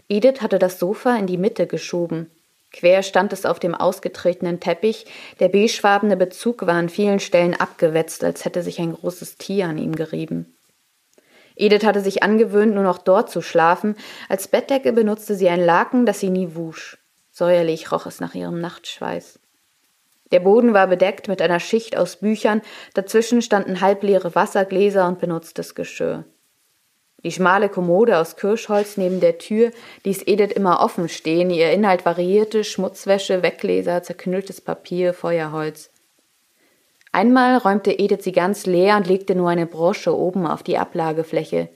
[0.10, 2.30] Edith hatte das Sofa in die Mitte geschoben.
[2.74, 5.06] Quer stand es auf dem ausgetretenen Teppich,
[5.40, 9.78] der beigefarbene Bezug war an vielen Stellen abgewetzt, als hätte sich ein großes Tier an
[9.78, 10.58] ihm gerieben.
[11.56, 13.96] Edith hatte sich angewöhnt, nur noch dort zu schlafen,
[14.28, 16.98] als Bettdecke benutzte sie ein Laken, das sie nie wusch.
[17.32, 19.40] Säuerlich roch es nach ihrem Nachtschweiß.
[20.32, 22.64] Der Boden war bedeckt mit einer Schicht aus Büchern,
[22.96, 26.26] dazwischen standen halbleere Wassergläser und benutztes Geschirr.
[27.24, 29.72] Die schmale Kommode aus Kirschholz neben der Tür
[30.04, 31.50] ließ Edith immer offen stehen.
[31.50, 35.90] Ihr Inhalt variierte Schmutzwäsche, Weggläser, zerknülltes Papier, Feuerholz.
[37.14, 41.70] Einmal räumte Edith sie ganz leer und legte nur eine Brosche oben auf die Ablagefläche.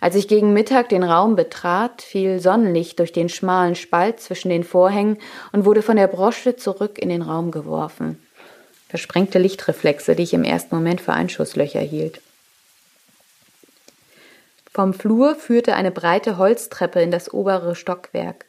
[0.00, 4.64] Als ich gegen Mittag den Raum betrat, fiel Sonnenlicht durch den schmalen Spalt zwischen den
[4.64, 5.18] Vorhängen
[5.52, 8.18] und wurde von der Brosche zurück in den Raum geworfen.
[8.88, 12.22] Versprengte Lichtreflexe, die ich im ersten Moment für Einschusslöcher hielt.
[14.76, 18.44] Vom Flur führte eine breite Holztreppe in das obere Stockwerk.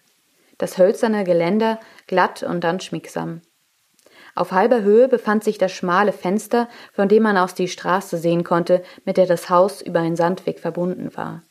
[0.58, 3.40] Das hölzerne Geländer glatt und dann schmiegsam.
[4.36, 8.44] Auf halber Höhe befand sich das schmale Fenster, von dem man aus die Straße sehen
[8.44, 11.44] konnte, mit der das Haus über einen Sandweg verbunden war.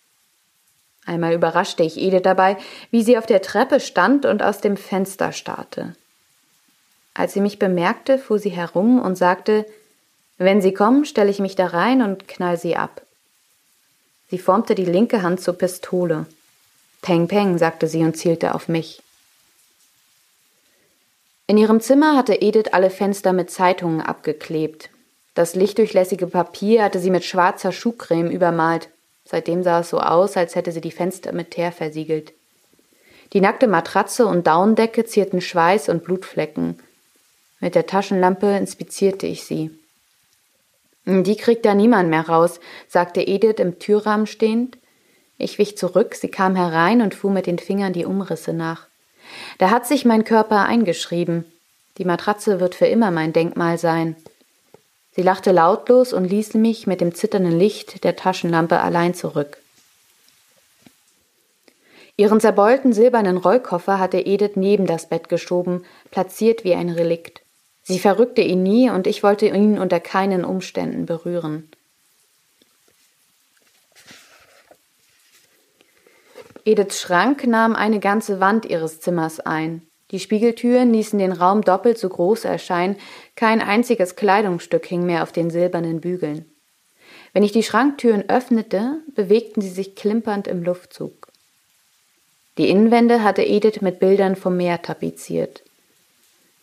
[1.06, 2.58] Einmal überraschte ich Edith dabei,
[2.90, 5.96] wie sie auf der Treppe stand und aus dem Fenster starrte.
[7.14, 9.64] Als sie mich bemerkte, fuhr sie herum und sagte,
[10.36, 13.05] wenn Sie kommen, stelle ich mich da rein und knall Sie ab.
[14.30, 16.26] Sie formte die linke Hand zur Pistole.
[17.02, 19.02] Peng, peng, sagte sie und zielte auf mich.
[21.46, 24.90] In ihrem Zimmer hatte Edith alle Fenster mit Zeitungen abgeklebt.
[25.34, 28.88] Das lichtdurchlässige Papier hatte sie mit schwarzer Schuhcreme übermalt.
[29.24, 32.32] Seitdem sah es so aus, als hätte sie die Fenster mit Teer versiegelt.
[33.32, 36.78] Die nackte Matratze und Daunendecke zierten Schweiß und Blutflecken.
[37.60, 39.70] Mit der Taschenlampe inspizierte ich sie.
[41.06, 44.76] Die kriegt da niemand mehr raus, sagte Edith im Türrahmen stehend.
[45.38, 48.88] Ich wich zurück, sie kam herein und fuhr mit den Fingern die Umrisse nach.
[49.58, 51.44] Da hat sich mein Körper eingeschrieben.
[51.98, 54.16] Die Matratze wird für immer mein Denkmal sein.
[55.12, 59.58] Sie lachte lautlos und ließ mich mit dem zitternden Licht der Taschenlampe allein zurück.
[62.18, 67.42] Ihren zerbeulten silbernen Rollkoffer hatte Edith neben das Bett geschoben, platziert wie ein Relikt.
[67.88, 71.70] Sie verrückte ihn nie und ich wollte ihn unter keinen Umständen berühren.
[76.64, 79.82] Ediths Schrank nahm eine ganze Wand ihres Zimmers ein.
[80.10, 82.96] Die Spiegeltüren ließen den Raum doppelt so groß erscheinen,
[83.36, 86.44] kein einziges Kleidungsstück hing mehr auf den silbernen Bügeln.
[87.32, 91.28] Wenn ich die Schranktüren öffnete, bewegten sie sich klimpernd im Luftzug.
[92.58, 95.62] Die Innenwände hatte Edith mit Bildern vom Meer tapeziert.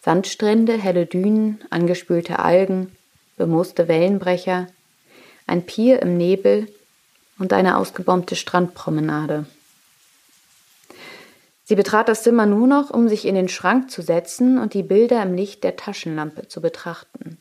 [0.04, 2.92] Sandstrände, helle Dünen, angespülte Algen,
[3.38, 4.68] bemooste Wellenbrecher,
[5.48, 6.68] ein Pier im Nebel
[7.40, 9.46] und eine ausgebombte Strandpromenade.
[11.64, 14.84] Sie betrat das Zimmer nur noch, um sich in den Schrank zu setzen und die
[14.84, 17.38] Bilder im Licht der Taschenlampe zu betrachten.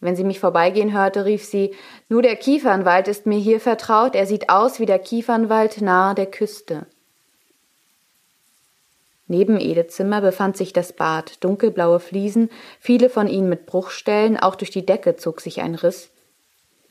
[0.00, 1.74] Wenn sie mich vorbeigehen hörte, rief sie
[2.08, 6.26] Nur der Kiefernwald ist mir hier vertraut, er sieht aus wie der Kiefernwald nahe der
[6.26, 6.86] Küste.
[9.28, 14.54] Neben Ediths Zimmer befand sich das Bad, dunkelblaue Fliesen, viele von ihnen mit Bruchstellen, auch
[14.54, 16.10] durch die Decke zog sich ein Riss.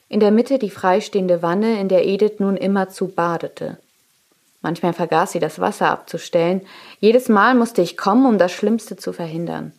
[0.10, 3.80] In der Mitte die freistehende Wanne, in der Edith nun immerzu badete.
[4.62, 6.62] Manchmal vergaß sie das Wasser abzustellen.
[7.00, 9.74] Jedes Mal musste ich kommen, um das Schlimmste zu verhindern.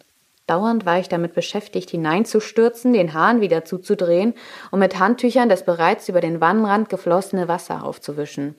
[0.47, 4.35] Dauernd war ich damit beschäftigt, hineinzustürzen, den Hahn wieder zuzudrehen
[4.71, 8.55] und mit Handtüchern das bereits über den Wannenrand geflossene Wasser aufzuwischen.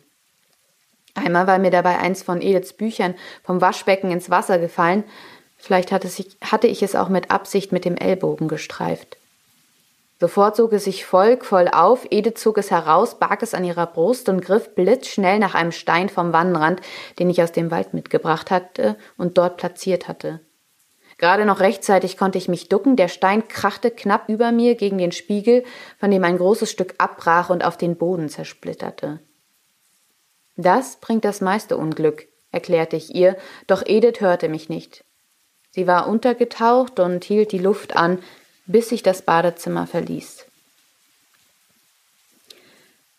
[1.18, 5.04] Einmal war mir dabei eins von Ediths Büchern vom Waschbecken ins Wasser gefallen.
[5.58, 9.18] Vielleicht hatte, sich, hatte ich es auch mit Absicht mit dem Ellbogen gestreift.
[10.20, 14.30] Sofort zog es sich vollvoll auf, Edith zog es heraus, barg es an ihrer Brust
[14.30, 16.82] und griff blitzschnell nach einem Stein vom Wannenrand,
[17.20, 20.40] den ich aus dem Wald mitgebracht hatte und dort platziert hatte.
[21.18, 25.12] Gerade noch rechtzeitig konnte ich mich ducken, der Stein krachte knapp über mir gegen den
[25.12, 25.64] Spiegel,
[26.00, 29.20] von dem ein großes Stück abbrach und auf den Boden zersplitterte.
[30.58, 35.06] Das bringt das meiste Unglück, erklärte ich ihr, doch Edith hörte mich nicht.
[35.72, 38.20] Sie war untergetaucht und hielt die Luft an,
[38.66, 40.46] bis ich das Badezimmer verließ.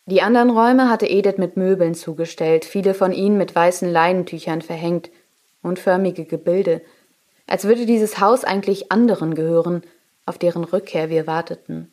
[0.07, 5.11] Die anderen Räume hatte Edith mit Möbeln zugestellt, viele von ihnen mit weißen Leinentüchern verhängt,
[5.63, 6.81] unförmige Gebilde,
[7.47, 9.83] als würde dieses Haus eigentlich anderen gehören,
[10.27, 11.93] auf deren Rückkehr wir warteten.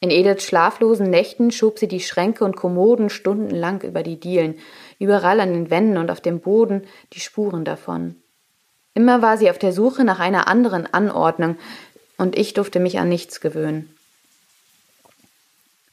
[0.00, 4.56] In Ediths schlaflosen Nächten schob sie die Schränke und Kommoden stundenlang über die Dielen,
[5.00, 8.14] überall an den Wänden und auf dem Boden die Spuren davon.
[8.94, 11.56] Immer war sie auf der Suche nach einer anderen Anordnung,
[12.16, 13.94] und ich durfte mich an nichts gewöhnen.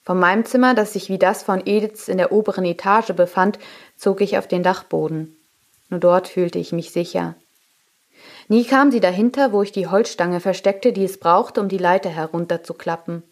[0.03, 3.57] Von meinem Zimmer, das sich wie das von Ediths in der oberen Etage befand,
[3.97, 5.35] zog ich auf den Dachboden.
[5.89, 7.35] Nur dort fühlte ich mich sicher.
[8.47, 12.09] Nie kam sie dahinter, wo ich die Holzstange versteckte, die es brauchte, um die Leiter
[12.09, 13.23] herunterzuklappen.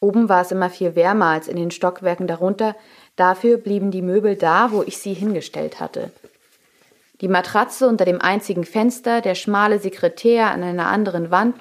[0.00, 2.76] Oben war es immer viel wärmer als in den Stockwerken darunter,
[3.16, 6.10] dafür blieben die Möbel da, wo ich sie hingestellt hatte.
[7.22, 11.56] Die Matratze unter dem einzigen Fenster, der schmale Sekretär an einer anderen Wand,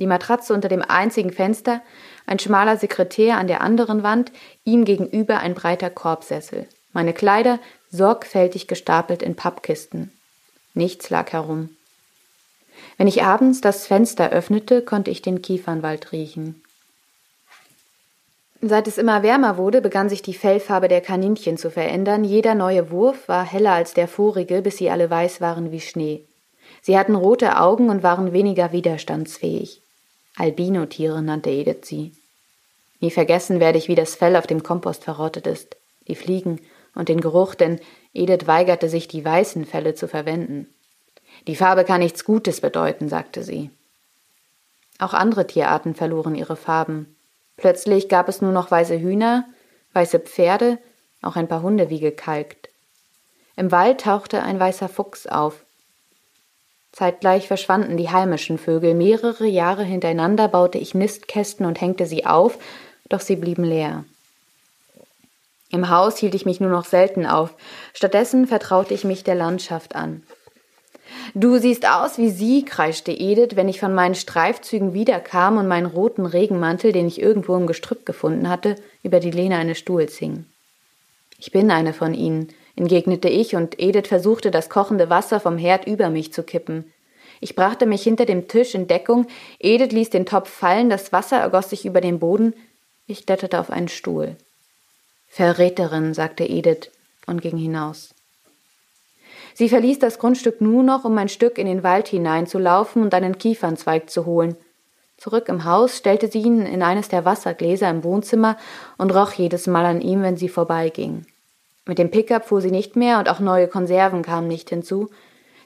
[0.00, 1.82] die Matratze unter dem einzigen Fenster,
[2.26, 4.32] ein schmaler Sekretär an der anderen Wand,
[4.64, 6.66] ihm gegenüber ein breiter Korbsessel.
[6.92, 10.10] Meine Kleider sorgfältig gestapelt in Pappkisten.
[10.74, 11.76] Nichts lag herum.
[12.96, 16.62] Wenn ich abends das Fenster öffnete, konnte ich den Kiefernwald riechen.
[18.62, 22.24] Seit es immer wärmer wurde, begann sich die Fellfarbe der Kaninchen zu verändern.
[22.24, 26.26] Jeder neue Wurf war heller als der vorige, bis sie alle weiß waren wie Schnee.
[26.82, 29.82] Sie hatten rote Augen und waren weniger widerstandsfähig.
[30.36, 32.12] Albinotiere nannte Edith sie.
[33.00, 36.60] Nie vergessen werde ich, wie das Fell auf dem Kompost verrottet ist, die Fliegen
[36.94, 37.80] und den Geruch, denn
[38.12, 40.66] Edith weigerte sich, die weißen Felle zu verwenden.
[41.46, 43.70] Die Farbe kann nichts Gutes bedeuten, sagte sie.
[44.98, 47.16] Auch andere Tierarten verloren ihre Farben.
[47.60, 49.44] Plötzlich gab es nur noch weiße Hühner,
[49.92, 50.78] weiße Pferde,
[51.20, 52.70] auch ein paar Hunde wie gekalkt.
[53.54, 55.64] Im Wald tauchte ein weißer Fuchs auf.
[56.92, 58.94] Zeitgleich verschwanden die heimischen Vögel.
[58.94, 62.58] Mehrere Jahre hintereinander baute ich Nistkästen und hängte sie auf,
[63.10, 64.04] doch sie blieben leer.
[65.70, 67.54] Im Haus hielt ich mich nur noch selten auf.
[67.92, 70.22] Stattdessen vertraute ich mich der Landschaft an.
[71.34, 75.86] Du siehst aus wie sie, kreischte Edith, wenn ich von meinen Streifzügen wiederkam und meinen
[75.86, 80.46] roten Regenmantel, den ich irgendwo im Gestrüpp gefunden hatte, über die Lehne eines Stuhls hing.
[81.38, 85.86] Ich bin eine von ihnen, entgegnete ich, und Edith versuchte, das kochende Wasser vom Herd
[85.86, 86.92] über mich zu kippen.
[87.40, 89.26] Ich brachte mich hinter dem Tisch in Deckung,
[89.58, 92.54] Edith ließ den Topf fallen, das Wasser ergoss sich über den Boden,
[93.06, 94.36] ich kletterte auf einen Stuhl.
[95.28, 96.90] Verräterin, sagte Edith
[97.26, 98.14] und ging hinaus.
[99.60, 103.36] Sie verließ das Grundstück nur noch, um ein Stück in den Wald hineinzulaufen und einen
[103.36, 104.56] Kiefernzweig zu holen.
[105.18, 108.56] Zurück im Haus stellte sie ihn in eines der Wassergläser im Wohnzimmer
[108.96, 111.26] und roch jedes Mal an ihm, wenn sie vorbeiging.
[111.84, 115.10] Mit dem Pickup fuhr sie nicht mehr und auch neue Konserven kamen nicht hinzu.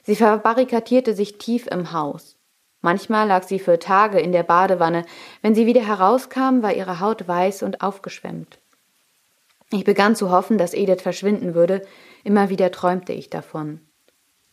[0.03, 2.35] Sie verbarrikadierte sich tief im Haus.
[2.81, 5.05] Manchmal lag sie für Tage in der Badewanne.
[5.41, 8.59] Wenn sie wieder herauskam, war ihre Haut weiß und aufgeschwemmt.
[9.75, 11.81] Ich begann zu hoffen, dass Edith verschwinden würde.
[12.23, 13.81] Immer wieder träumte ich davon.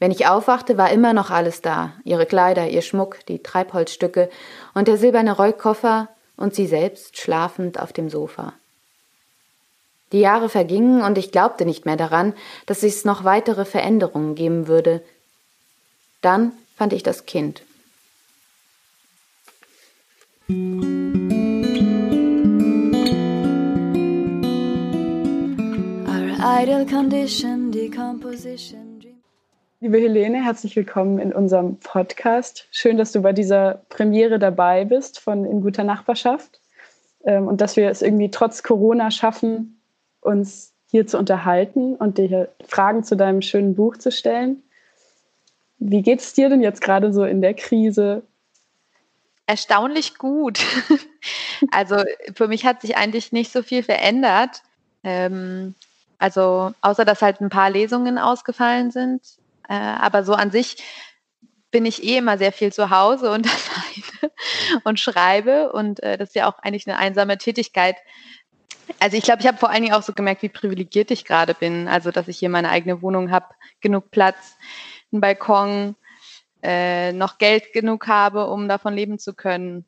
[0.00, 1.92] Wenn ich aufwachte, war immer noch alles da.
[2.02, 4.28] Ihre Kleider, ihr Schmuck, die Treibholzstücke
[4.74, 8.54] und der silberne Rollkoffer und sie selbst schlafend auf dem Sofa.
[10.11, 12.35] Die Jahre vergingen und ich glaubte nicht mehr daran,
[12.66, 15.04] dass es noch weitere Veränderungen geben würde.
[16.20, 17.62] Dann fand ich das Kind.
[26.62, 29.01] Ideal Condition Decomposition.
[29.81, 32.68] Liebe Helene, herzlich willkommen in unserem Podcast.
[32.70, 36.61] Schön, dass du bei dieser Premiere dabei bist von In guter Nachbarschaft
[37.25, 39.81] ähm, und dass wir es irgendwie trotz Corona schaffen,
[40.20, 44.62] uns hier zu unterhalten und dir Fragen zu deinem schönen Buch zu stellen.
[45.81, 48.22] Wie geht es dir denn jetzt gerade so in der Krise?
[49.46, 50.61] Erstaunlich gut.
[51.70, 52.03] Also
[52.35, 54.63] für mich hat sich eigentlich nicht so viel verändert.
[55.04, 55.77] Ähm,
[56.23, 59.23] also außer dass halt ein paar Lesungen ausgefallen sind.
[59.68, 60.77] Äh, aber so an sich
[61.73, 64.33] bin ich eh immer sehr viel zu Hause und alleine
[64.85, 65.73] und schreibe.
[65.73, 67.96] Und äh, das ist ja auch eigentlich eine einsame Tätigkeit.
[69.00, 71.54] Also ich glaube, ich habe vor allen Dingen auch so gemerkt, wie privilegiert ich gerade
[71.54, 71.88] bin.
[71.88, 73.46] Also dass ich hier meine eigene Wohnung habe,
[73.81, 74.56] genug Platz,
[75.10, 75.96] einen Balkon,
[76.62, 79.87] äh, noch Geld genug habe, um davon leben zu können.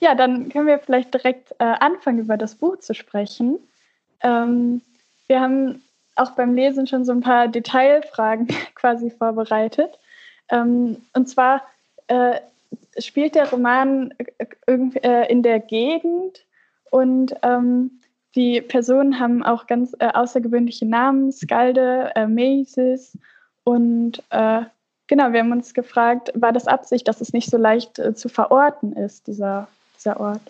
[0.00, 3.58] Ja, dann können wir vielleicht direkt äh, anfangen, über das Buch zu sprechen.
[4.22, 4.80] Ähm,
[5.28, 5.82] wir haben
[6.16, 9.98] auch beim Lesen schon so ein paar Detailfragen quasi vorbereitet.
[10.50, 11.62] Ähm, und zwar
[12.08, 12.40] äh,
[12.98, 14.12] spielt der Roman
[14.66, 16.44] äh, in der Gegend
[16.90, 18.02] und ähm,
[18.34, 23.18] Die Personen haben auch ganz äh, außergewöhnliche Namen, Skalde, äh, Maces
[23.64, 24.62] und äh,
[25.06, 28.28] genau, wir haben uns gefragt, war das Absicht, dass es nicht so leicht äh, zu
[28.28, 29.68] verorten ist, dieser,
[29.98, 30.40] dieser Ort?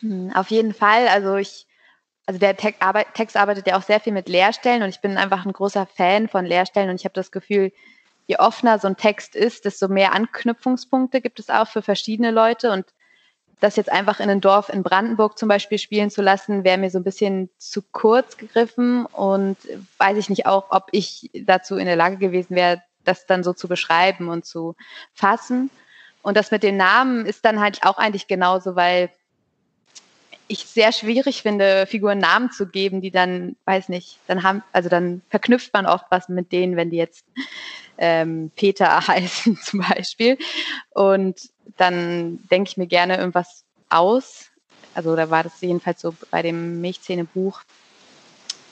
[0.00, 1.06] Hm, auf jeden Fall.
[1.08, 1.66] Also ich,
[2.28, 5.16] also der Text, arbeit, Text arbeitet ja auch sehr viel mit Leerstellen und ich bin
[5.16, 7.72] einfach ein großer Fan von Leerstellen und ich habe das Gefühl,
[8.26, 12.70] je offener so ein Text ist, desto mehr Anknüpfungspunkte gibt es auch für verschiedene Leute
[12.70, 12.84] und
[13.60, 16.90] das jetzt einfach in ein Dorf in Brandenburg zum Beispiel spielen zu lassen, wäre mir
[16.90, 19.56] so ein bisschen zu kurz gegriffen und
[19.96, 23.54] weiß ich nicht auch, ob ich dazu in der Lage gewesen wäre, das dann so
[23.54, 24.76] zu beschreiben und zu
[25.14, 25.70] fassen.
[26.20, 29.08] Und das mit den Namen ist dann halt auch eigentlich genauso, weil
[30.48, 34.88] ich sehr schwierig finde, Figuren Namen zu geben, die dann, weiß nicht, dann haben, also
[34.88, 37.24] dann verknüpft man oft was mit denen, wenn die jetzt
[37.98, 40.38] ähm, Peter heißen zum Beispiel.
[40.90, 44.46] Und dann denke ich mir gerne irgendwas aus.
[44.94, 47.60] Also da war das jedenfalls so bei dem Milchzähnebuch,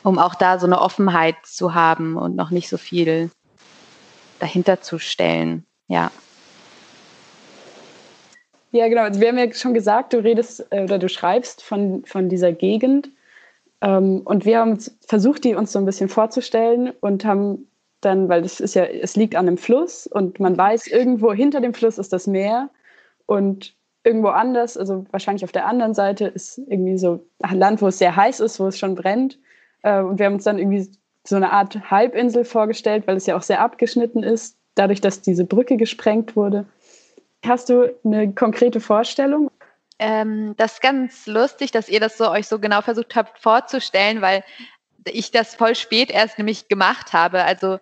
[0.03, 3.31] um auch da so eine Offenheit zu haben und noch nicht so viel
[4.39, 5.67] dahinter zu stellen.
[5.89, 6.11] Ja.
[8.73, 9.03] Ja, genau.
[9.03, 12.53] Also wir haben ja schon gesagt, du redest äh, oder du schreibst von, von dieser
[12.53, 13.11] Gegend.
[13.81, 17.69] Ähm, und wir haben versucht, die uns so ein bisschen vorzustellen und haben
[18.01, 21.61] dann, weil das ist ja, es liegt an einem Fluss und man weiß, irgendwo hinter
[21.61, 22.69] dem Fluss ist das Meer
[23.27, 27.89] und irgendwo anders, also wahrscheinlich auf der anderen Seite, ist irgendwie so ein Land, wo
[27.89, 29.39] es sehr heiß ist, wo es schon brennt.
[29.83, 30.89] Äh, und wir haben uns dann irgendwie
[31.25, 35.45] so eine Art Halbinsel vorgestellt, weil es ja auch sehr abgeschnitten ist, dadurch, dass diese
[35.45, 36.67] Brücke gesprengt wurde.
[37.45, 39.51] Hast du eine konkrete Vorstellung?
[39.99, 44.21] Ähm, das ist ganz lustig, dass ihr das so euch so genau versucht habt vorzustellen,
[44.21, 44.45] weil
[45.07, 47.45] ich das voll spät erst nämlich gemacht habe.
[47.45, 47.79] Also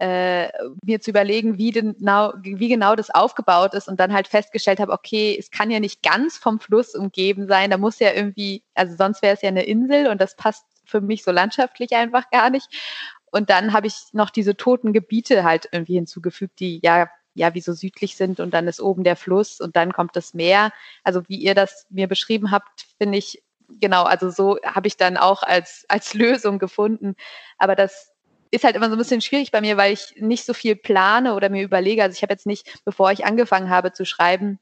[0.00, 0.48] äh,
[0.82, 4.92] mir zu überlegen, wie genau, wie genau das aufgebaut ist und dann halt festgestellt habe,
[4.92, 8.96] okay, es kann ja nicht ganz vom Fluss umgeben sein, da muss ja irgendwie, also
[8.96, 12.48] sonst wäre es ja eine Insel und das passt für mich so landschaftlich einfach gar
[12.48, 12.68] nicht.
[13.30, 17.60] Und dann habe ich noch diese toten Gebiete halt irgendwie hinzugefügt, die ja ja, wie
[17.60, 20.72] so südlich sind und dann ist oben der Fluss und dann kommt das Meer.
[21.04, 23.42] Also wie ihr das mir beschrieben habt, finde ich,
[23.80, 27.14] genau, also so habe ich dann auch als, als Lösung gefunden.
[27.58, 28.12] Aber das
[28.50, 31.34] ist halt immer so ein bisschen schwierig bei mir, weil ich nicht so viel plane
[31.34, 32.02] oder mir überlege.
[32.02, 34.58] Also ich habe jetzt nicht, bevor ich angefangen habe zu schreiben,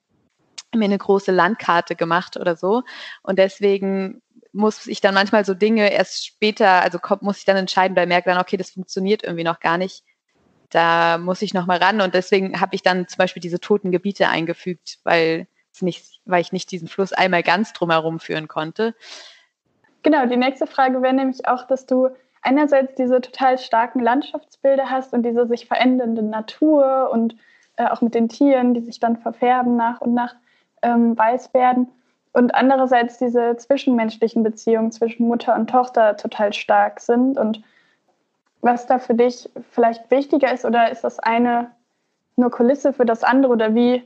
[0.74, 2.82] mir eine große Landkarte gemacht oder so.
[3.22, 4.20] Und deswegen
[4.52, 8.08] muss ich dann manchmal so Dinge erst später, also muss ich dann entscheiden, weil ich
[8.08, 10.04] merke dann, okay, das funktioniert irgendwie noch gar nicht
[10.70, 13.90] da muss ich noch mal ran und deswegen habe ich dann zum Beispiel diese toten
[13.90, 15.46] Gebiete eingefügt, weil
[15.80, 18.94] nicht, weil ich nicht diesen Fluss einmal ganz drumherum führen konnte.
[20.02, 22.08] Genau, die nächste Frage wäre nämlich auch, dass du
[22.42, 27.36] einerseits diese total starken Landschaftsbilder hast und diese sich verändernde Natur und
[27.76, 30.34] äh, auch mit den Tieren, die sich dann verfärben nach und nach
[30.82, 31.88] ähm, weiß werden.
[32.32, 37.62] Und andererseits diese zwischenmenschlichen Beziehungen zwischen Mutter und Tochter total stark sind und
[38.60, 41.70] was da für dich vielleicht wichtiger ist oder ist das eine
[42.36, 44.02] nur Kulisse für das andere oder wie,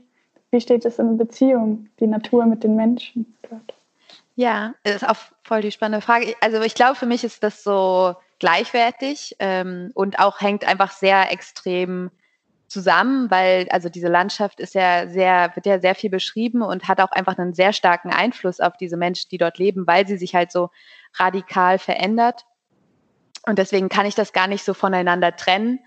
[0.51, 3.75] wie steht es in Beziehung, die Natur mit den Menschen dort?
[4.35, 6.35] Ja, ist auch voll die spannende Frage.
[6.41, 11.31] Also ich glaube, für mich ist das so gleichwertig ähm, und auch hängt einfach sehr
[11.31, 12.11] extrem
[12.67, 17.01] zusammen, weil also diese Landschaft ist ja sehr, wird ja sehr viel beschrieben und hat
[17.01, 20.35] auch einfach einen sehr starken Einfluss auf diese Menschen, die dort leben, weil sie sich
[20.35, 20.71] halt so
[21.15, 22.47] radikal verändert.
[23.47, 25.81] Und deswegen kann ich das gar nicht so voneinander trennen.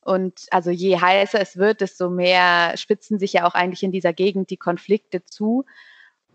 [0.00, 4.12] Und also je heißer es wird, desto mehr spitzen sich ja auch eigentlich in dieser
[4.12, 5.64] Gegend die Konflikte zu.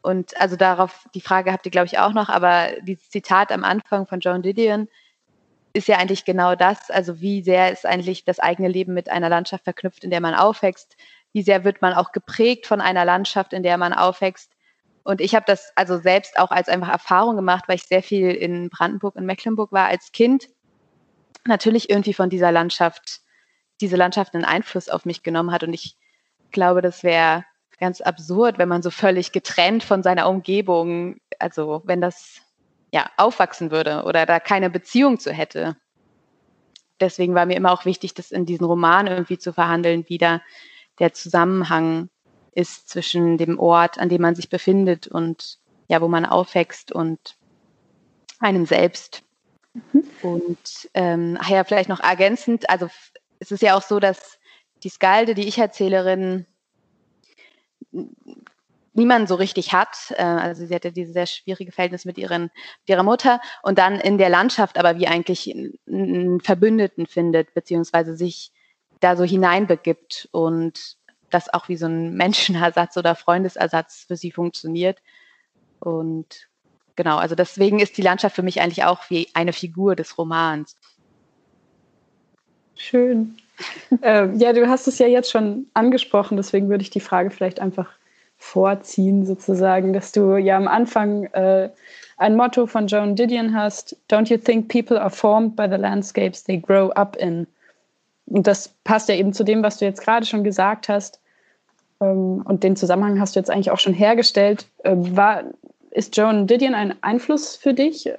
[0.01, 3.63] Und also darauf, die Frage habt ihr, glaube ich, auch noch, aber dieses Zitat am
[3.63, 4.87] Anfang von Joan Didion
[5.73, 6.89] ist ja eigentlich genau das.
[6.89, 10.33] Also wie sehr ist eigentlich das eigene Leben mit einer Landschaft verknüpft, in der man
[10.33, 10.95] aufwächst?
[11.33, 14.53] Wie sehr wird man auch geprägt von einer Landschaft, in der man aufwächst?
[15.03, 18.31] Und ich habe das also selbst auch als einfach Erfahrung gemacht, weil ich sehr viel
[18.31, 20.47] in Brandenburg und Mecklenburg war als Kind
[21.47, 23.21] natürlich irgendwie von dieser Landschaft,
[23.81, 25.63] diese Landschaft einen Einfluss auf mich genommen hat.
[25.63, 25.97] Und ich
[26.51, 27.45] glaube, das wäre
[27.79, 32.41] ganz absurd, wenn man so völlig getrennt von seiner Umgebung, also wenn das
[32.91, 35.75] ja aufwachsen würde oder da keine Beziehung zu hätte.
[36.99, 40.41] Deswegen war mir immer auch wichtig, das in diesen Roman irgendwie zu verhandeln, wie da
[40.99, 42.09] der Zusammenhang
[42.53, 47.37] ist zwischen dem Ort, an dem man sich befindet und ja, wo man aufwächst und
[48.39, 49.23] einem selbst.
[50.21, 52.87] Und ähm, ach ja, vielleicht noch ergänzend, also
[53.39, 54.39] es ist ja auch so, dass
[54.83, 56.45] die Skalde, die Ich-Erzählerin,
[58.97, 59.95] niemand so richtig hat.
[60.17, 62.51] Äh, also sie hatte dieses sehr schwierige Verhältnis mit, ihren, mit
[62.87, 65.53] ihrer Mutter und dann in der Landschaft aber wie eigentlich
[65.87, 68.51] einen Verbündeten findet, beziehungsweise sich
[68.99, 70.97] da so hineinbegibt und
[71.29, 74.99] das auch wie so ein Menschenersatz oder Freundesersatz für sie funktioniert.
[75.79, 76.47] Und
[76.97, 80.75] genau, also deswegen ist die Landschaft für mich eigentlich auch wie eine Figur des Romans.
[82.75, 83.37] Schön.
[84.01, 87.61] äh, ja, du hast es ja jetzt schon angesprochen, deswegen würde ich die Frage vielleicht
[87.61, 87.87] einfach
[88.37, 91.69] vorziehen, sozusagen, dass du ja am Anfang äh,
[92.17, 96.43] ein Motto von Joan Didion hast: Don't you think people are formed by the landscapes
[96.43, 97.47] they grow up in?
[98.27, 101.19] Und das passt ja eben zu dem, was du jetzt gerade schon gesagt hast.
[101.99, 104.67] Ähm, und den Zusammenhang hast du jetzt eigentlich auch schon hergestellt.
[104.83, 105.43] Äh, war,
[105.91, 108.09] ist Joan Didion ein Einfluss für dich?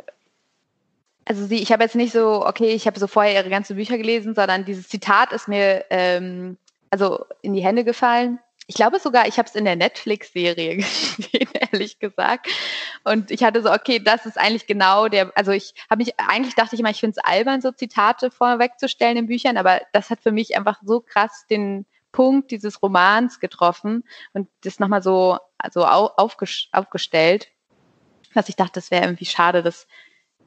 [1.25, 3.99] Also sie, ich habe jetzt nicht so, okay, ich habe so vorher ihre ganzen Bücher
[3.99, 6.57] gelesen, sondern dieses Zitat ist mir ähm,
[6.91, 8.39] also in die Hände gefallen.
[8.67, 10.77] Ich glaube sogar, ich habe es in der Netflix-Serie
[11.17, 12.49] gesehen, ehrlich gesagt.
[13.05, 16.55] Und ich hatte so, okay, das ist eigentlich genau der, also ich habe mich, eigentlich
[16.55, 20.21] dachte ich immer, ich finde es albern, so Zitate vorwegzustellen in Büchern, aber das hat
[20.21, 25.85] für mich einfach so krass den Punkt dieses Romans getroffen und das nochmal so also
[25.85, 27.49] aufgestellt,
[28.35, 29.87] dass ich dachte, das wäre irgendwie schade, das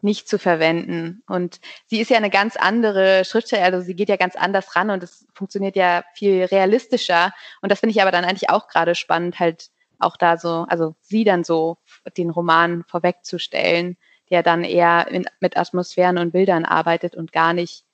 [0.02, 1.24] nicht zu verwenden.
[1.28, 4.90] Und sie ist ja eine ganz andere Schriftstellerin, also sie geht ja ganz anders ran
[4.90, 7.34] und es funktioniert ja viel realistischer.
[7.62, 9.70] Und das finde ich aber dann eigentlich auch gerade spannend, halt
[10.00, 11.78] auch da so, also sie dann so
[12.18, 13.98] den Roman vorwegzustellen,
[14.32, 17.86] der dann eher in, mit Atmosphären und Bildern arbeitet und gar nicht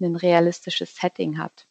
[0.00, 1.66] ein realistisches Setting hat.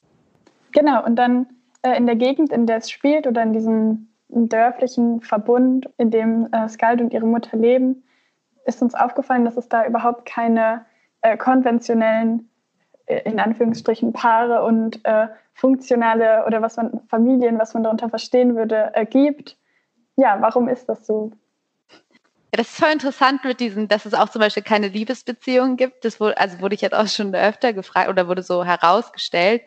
[0.72, 1.48] Genau, und dann
[1.82, 6.48] äh, in der Gegend, in der es spielt oder in diesem dörflichen Verbund, in dem
[6.52, 8.04] äh, Skald und ihre Mutter leben,
[8.66, 10.86] ist uns aufgefallen, dass es da überhaupt keine
[11.22, 12.50] äh, konventionellen,
[13.06, 18.56] äh, in Anführungsstrichen, Paare und äh, funktionale oder was man Familien, was man darunter verstehen
[18.56, 19.58] würde, äh, gibt.
[20.16, 21.32] Ja, warum ist das so?
[21.90, 26.06] Ja, das ist voll interessant mit diesen, dass es auch zum Beispiel keine Liebesbeziehungen gibt.
[26.06, 29.64] Das wurde, also wurde ich jetzt auch schon öfter gefragt oder wurde so herausgestellt.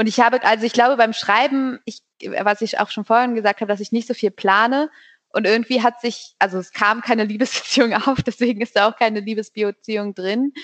[0.00, 2.00] Und ich habe, also ich glaube beim Schreiben, ich,
[2.38, 4.88] was ich auch schon vorhin gesagt habe, dass ich nicht so viel plane
[5.28, 9.20] und irgendwie hat sich, also es kam keine Liebesbeziehung auf, deswegen ist da auch keine
[9.20, 10.54] Liebesbeziehung drin.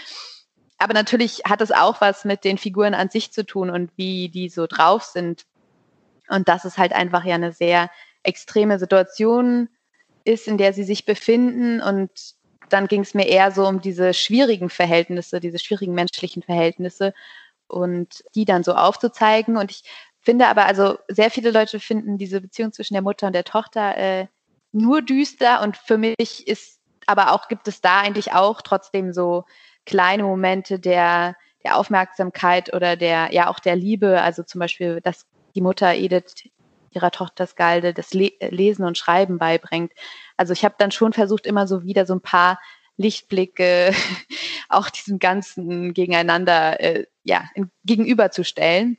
[0.79, 4.31] Aber natürlich hat es auch was mit den Figuren an sich zu tun und wie
[4.31, 5.45] die so drauf sind.
[6.29, 7.91] Und dass es halt einfach ja eine sehr
[8.23, 9.69] extreme Situation
[10.25, 11.83] ist, in der sie sich befinden.
[11.83, 12.11] Und
[12.71, 17.13] dann ging es mir eher so um diese schwierigen Verhältnisse, diese schwierigen menschlichen Verhältnisse
[17.69, 19.57] und die dann so aufzuzeigen.
[19.57, 19.83] Und ich
[20.21, 23.97] finde aber, also sehr viele Leute finden diese Beziehung zwischen der Mutter und der Tochter
[23.97, 24.27] äh,
[24.73, 29.45] nur düster und für mich ist aber auch gibt es da eigentlich auch trotzdem so
[29.87, 34.21] kleine Momente der, der Aufmerksamkeit oder der, ja auch der Liebe.
[34.21, 36.49] Also zum Beispiel, dass die Mutter Edith
[36.91, 39.93] ihrer Tochter Skalde das Le Lesen und Schreiben beibringt.
[40.37, 42.59] Also ich habe dann schon versucht, immer so wieder so ein paar
[42.97, 43.93] Lichtblicke
[44.69, 47.45] auch diesem Ganzen gegeneinander äh, ja,
[47.85, 48.99] gegenüberzustellen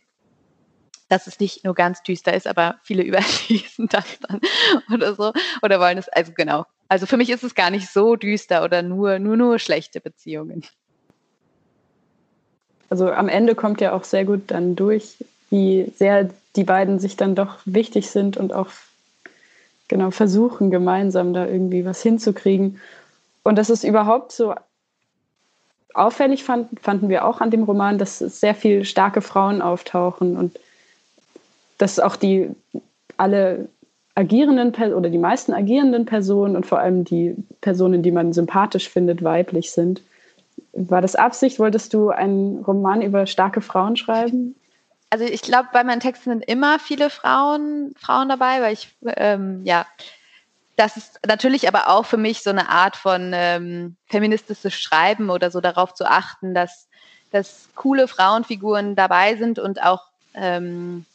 [1.10, 4.42] dass es nicht nur ganz düster ist, aber viele überlesen das dann
[4.94, 6.66] oder so oder wollen es, also genau.
[6.90, 10.64] Also für mich ist es gar nicht so düster oder nur, nur, nur schlechte Beziehungen.
[12.90, 15.18] Also am Ende kommt ja auch sehr gut dann durch,
[15.50, 18.70] wie sehr die beiden sich dann doch wichtig sind und auch
[19.90, 22.80] genau versuchen, gemeinsam da irgendwie was hinzukriegen.
[23.48, 24.56] Und das ist überhaupt so
[25.94, 30.60] auffällig fand, fanden wir auch an dem Roman, dass sehr viele starke Frauen auftauchen und
[31.78, 32.50] dass auch die
[33.16, 33.70] alle
[34.16, 39.24] agierenden oder die meisten agierenden Personen und vor allem die Personen, die man sympathisch findet,
[39.24, 40.02] weiblich sind.
[40.74, 41.58] War das Absicht?
[41.58, 44.56] Wolltest du einen Roman über starke Frauen schreiben?
[45.10, 49.62] Also ich glaube, bei meinen Texten sind immer viele Frauen, Frauen dabei, weil ich, ähm,
[49.64, 49.86] ja,
[50.78, 55.50] das ist natürlich aber auch für mich so eine Art von ähm, feministisches Schreiben oder
[55.50, 56.88] so darauf zu achten, dass,
[57.32, 60.04] dass coole Frauenfiguren dabei sind und auch
[60.36, 61.06] ähm,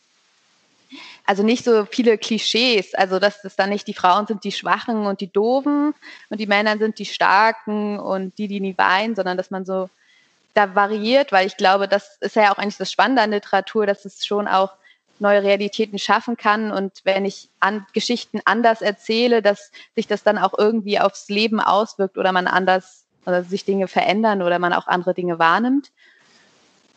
[1.24, 5.06] also nicht so viele Klischees, also dass es dann nicht die Frauen sind die Schwachen
[5.06, 5.94] und die Doofen
[6.28, 9.88] und die Männer sind die Starken und die, die nie weinen, sondern dass man so
[10.54, 14.04] da variiert, weil ich glaube, das ist ja auch eigentlich das Spannende an Literatur, dass
[14.04, 14.72] es schon auch
[15.22, 20.36] neue Realitäten schaffen kann und wenn ich an Geschichten anders erzähle, dass sich das dann
[20.36, 24.86] auch irgendwie aufs Leben auswirkt oder man anders oder sich Dinge verändern oder man auch
[24.86, 25.90] andere Dinge wahrnimmt.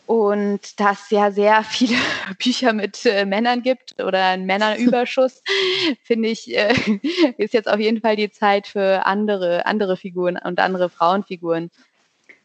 [0.08, 1.96] Und dass ja sehr viele
[2.44, 5.42] Bücher mit äh, Männern gibt oder einen Männerüberschuss,
[6.04, 6.74] finde ich, äh,
[7.38, 11.72] ist jetzt auf jeden Fall die Zeit für andere, andere Figuren und andere Frauenfiguren.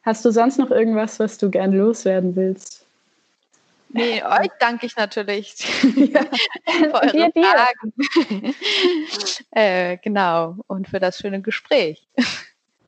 [0.03, 2.80] Hast du sonst noch irgendwas, was du gern loswerden willst?
[3.93, 5.55] Nee, euch danke ich natürlich
[5.97, 6.22] ja.
[6.70, 8.55] für eure dir, Fragen.
[9.51, 12.07] äh, genau, und für das schöne Gespräch.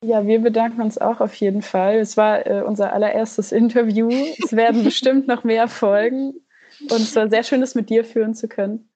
[0.05, 1.99] Ja, wir bedanken uns auch auf jeden Fall.
[1.99, 4.11] Es war äh, unser allererstes Interview.
[4.43, 6.35] Es werden bestimmt noch mehr folgen.
[6.81, 8.89] Und es war sehr schön, es mit dir führen zu können.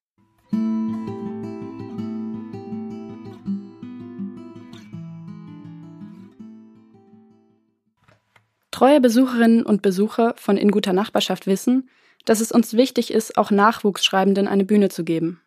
[8.77, 11.89] Treue Besucherinnen und Besucher von In guter Nachbarschaft wissen,
[12.27, 15.41] dass es uns wichtig ist, auch Nachwuchsschreibenden eine Bühne zu geben.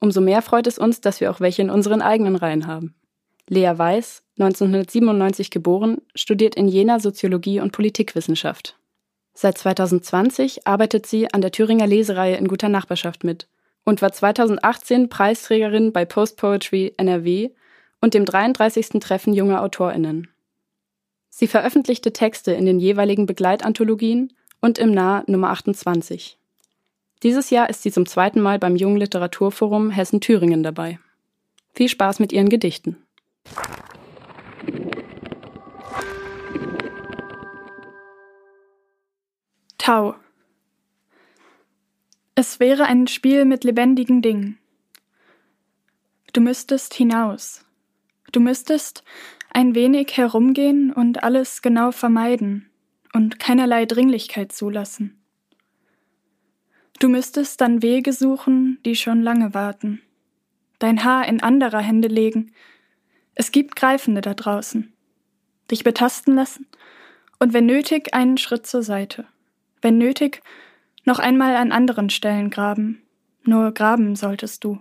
[0.00, 2.94] Umso mehr freut es uns, dass wir auch welche in unseren eigenen Reihen haben.
[3.46, 8.78] Lea Weiß, 1997 geboren, studiert in Jena Soziologie und Politikwissenschaft.
[9.34, 13.48] Seit 2020 arbeitet sie an der Thüringer Lesereihe in guter Nachbarschaft mit
[13.84, 17.50] und war 2018 Preisträgerin bei Post Poetry NRW
[18.00, 18.98] und dem 33.
[18.98, 20.28] Treffen junger AutorInnen.
[21.34, 26.36] Sie veröffentlichte Texte in den jeweiligen Begleitanthologien und im Nah Nummer 28.
[27.22, 30.98] Dieses Jahr ist sie zum zweiten Mal beim Jungen Literaturforum Hessen-Thüringen dabei.
[31.72, 32.98] Viel Spaß mit ihren Gedichten.
[39.78, 40.14] Tau.
[42.34, 44.58] Es wäre ein Spiel mit lebendigen Dingen.
[46.34, 47.64] Du müsstest hinaus.
[48.32, 49.02] Du müsstest
[49.52, 52.70] ein wenig herumgehen und alles genau vermeiden
[53.12, 55.22] und keinerlei Dringlichkeit zulassen.
[56.98, 60.00] Du müsstest dann Wege suchen, die schon lange warten,
[60.78, 62.52] dein Haar in anderer Hände legen.
[63.34, 64.92] Es gibt Greifende da draußen.
[65.70, 66.66] Dich betasten lassen
[67.38, 69.26] und wenn nötig einen Schritt zur Seite
[69.82, 70.42] wenn nötig,
[71.04, 73.02] noch einmal an anderen Stellen graben.
[73.44, 74.80] Nur graben solltest du.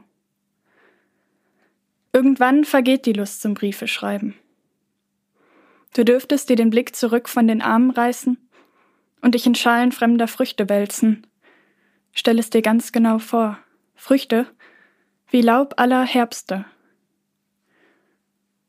[2.13, 4.35] Irgendwann vergeht die Lust zum Briefe schreiben.
[5.93, 8.37] Du dürftest dir den Blick zurück von den Armen reißen
[9.21, 11.27] und dich in Schalen fremder Früchte wälzen.
[12.13, 13.57] Stell es dir ganz genau vor.
[13.95, 14.47] Früchte
[15.29, 16.65] wie Laub aller Herbste.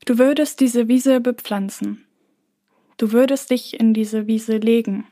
[0.04, 2.06] Du würdest diese Wiese bepflanzen.
[2.98, 5.06] Du würdest dich in diese Wiese legen.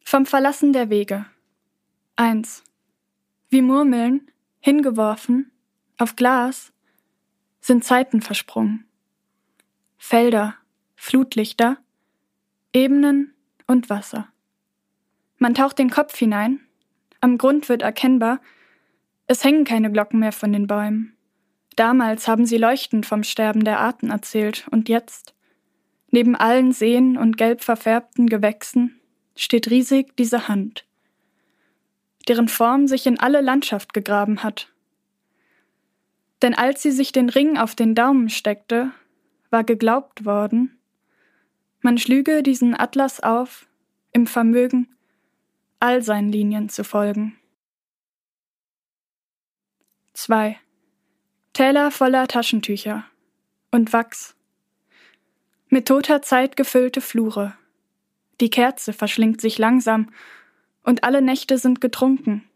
[0.00, 1.26] Vom Verlassen der Wege.
[2.16, 2.64] 1.
[3.48, 4.30] Wie Murmeln,
[4.60, 5.50] hingeworfen,
[5.98, 6.72] auf Glas,
[7.60, 8.86] sind Zeiten versprungen.
[9.96, 10.54] Felder,
[10.96, 11.78] Flutlichter,
[12.72, 13.34] Ebenen
[13.66, 14.28] und Wasser.
[15.38, 16.60] Man taucht den Kopf hinein,
[17.20, 18.40] am Grund wird erkennbar,
[19.26, 21.16] es hängen keine Glocken mehr von den Bäumen.
[21.76, 25.34] Damals haben sie leuchtend vom Sterben der Arten erzählt, und jetzt,
[26.10, 29.00] neben allen Seen und gelb verfärbten Gewächsen,
[29.36, 30.86] steht riesig diese Hand,
[32.26, 34.72] deren Form sich in alle Landschaft gegraben hat.
[36.42, 38.92] Denn als sie sich den Ring auf den Daumen steckte,
[39.50, 40.78] war geglaubt worden,
[41.80, 43.66] man schlüge diesen Atlas auf
[44.12, 44.94] im Vermögen,
[45.80, 47.38] all seinen Linien zu folgen.
[50.14, 50.58] 2.
[51.52, 53.04] Täler voller Taschentücher
[53.70, 54.34] und Wachs.
[55.68, 57.56] Mit toter Zeit gefüllte Flure.
[58.40, 60.10] Die Kerze verschlingt sich langsam,
[60.82, 62.48] und alle Nächte sind getrunken.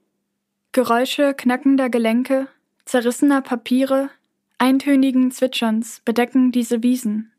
[0.73, 2.49] Geräusche knackender Gelenke,
[2.85, 4.11] zerrissener Papiere,
[4.59, 7.33] eintönigen Zwitscherns bedecken diese Wiesen.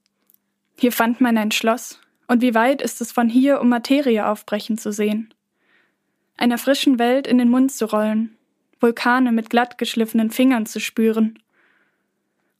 [0.77, 4.77] Hier fand man ein Schloss, und wie weit ist es von hier, um Materie aufbrechen
[4.77, 5.33] zu sehen?
[6.37, 8.35] Einer frischen Welt in den Mund zu rollen,
[8.79, 11.39] Vulkane mit glatt geschliffenen Fingern zu spüren.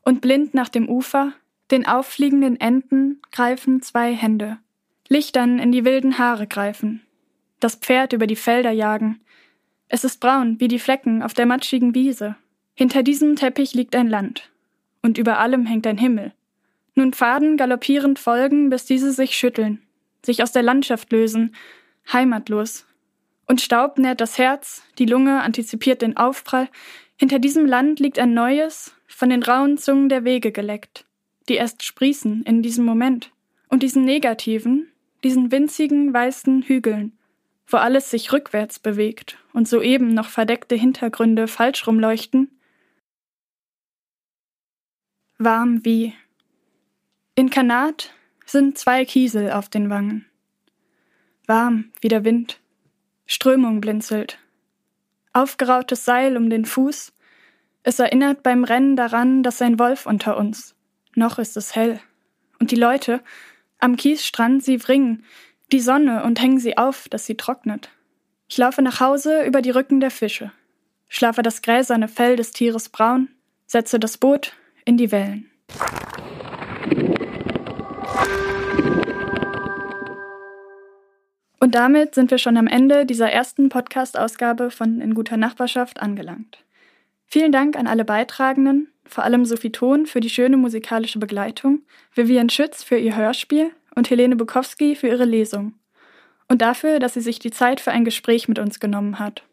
[0.03, 1.33] Und blind nach dem Ufer,
[1.71, 4.59] den auffliegenden Enden, greifen zwei Hände.
[5.09, 7.01] Lichtern in die wilden Haare greifen,
[7.59, 9.21] das Pferd über die Felder jagen.
[9.87, 12.35] Es ist braun wie die Flecken auf der matschigen Wiese.
[12.75, 14.49] Hinter diesem Teppich liegt ein Land,
[15.03, 16.33] und über allem hängt ein Himmel.
[16.95, 19.81] Nun Pfaden galoppierend folgen, bis diese sich schütteln,
[20.23, 21.55] sich aus der Landschaft lösen,
[22.11, 22.85] heimatlos.
[23.45, 26.69] Und Staub nährt das Herz, die Lunge antizipiert den Aufprall.
[27.17, 31.05] Hinter diesem Land liegt ein neues, von den rauen Zungen der Wege geleckt,
[31.49, 33.31] die erst sprießen in diesem Moment.
[33.69, 34.87] Und diesen negativen,
[35.23, 37.17] diesen winzigen weißen Hügeln,
[37.67, 42.49] wo alles sich rückwärts bewegt und soeben noch verdeckte Hintergründe falsch rumleuchten?
[45.43, 46.13] Warm wie.
[47.35, 48.13] In Kanat
[48.45, 50.25] sind zwei Kiesel auf den Wangen.
[51.47, 52.61] Warm wie der Wind.
[53.25, 54.39] Strömung blinzelt.
[55.33, 57.11] Aufgerautes Seil um den Fuß.
[57.83, 60.75] Es erinnert beim Rennen daran, dass ein Wolf unter uns.
[61.13, 61.99] Noch ist es hell.
[62.59, 63.21] Und die Leute,
[63.79, 65.25] am Kiesstrand sie wringen,
[65.73, 67.89] die Sonne und hängen sie auf, dass sie trocknet.
[68.47, 70.53] Ich laufe nach Hause über die Rücken der Fische,
[71.09, 73.27] schlafe das gräserne Fell des Tieres braun,
[73.65, 74.53] setze das Boot
[74.85, 75.49] in die Wellen.
[81.59, 86.57] Und damit sind wir schon am Ende dieser ersten Podcast-Ausgabe von In guter Nachbarschaft angelangt.
[87.25, 92.49] Vielen Dank an alle Beitragenden, vor allem Sophie Thon für die schöne musikalische Begleitung, Vivian
[92.49, 95.73] Schütz für ihr Hörspiel und Helene Bukowski für ihre Lesung.
[96.49, 99.43] Und dafür, dass sie sich die Zeit für ein Gespräch mit uns genommen hat.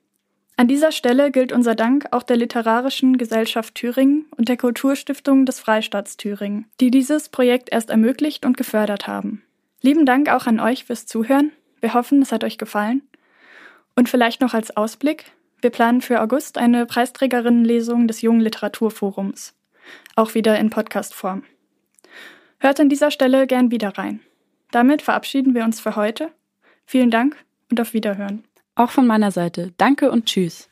[0.60, 5.58] An dieser Stelle gilt unser Dank auch der Literarischen Gesellschaft Thüringen und der Kulturstiftung des
[5.58, 9.42] Freistaats Thüringen, die dieses Projekt erst ermöglicht und gefördert haben.
[9.80, 11.50] Lieben Dank auch an euch fürs Zuhören.
[11.80, 13.00] Wir hoffen, es hat euch gefallen.
[13.96, 15.32] Und vielleicht noch als Ausblick,
[15.62, 19.54] wir planen für August eine Preisträgerinnenlesung des Jungen Literaturforums.
[20.14, 21.42] Auch wieder in Podcastform.
[22.58, 24.20] Hört an dieser Stelle gern wieder rein.
[24.72, 26.30] Damit verabschieden wir uns für heute.
[26.84, 28.44] Vielen Dank und auf Wiederhören.
[28.74, 29.72] Auch von meiner Seite.
[29.76, 30.69] Danke und tschüss.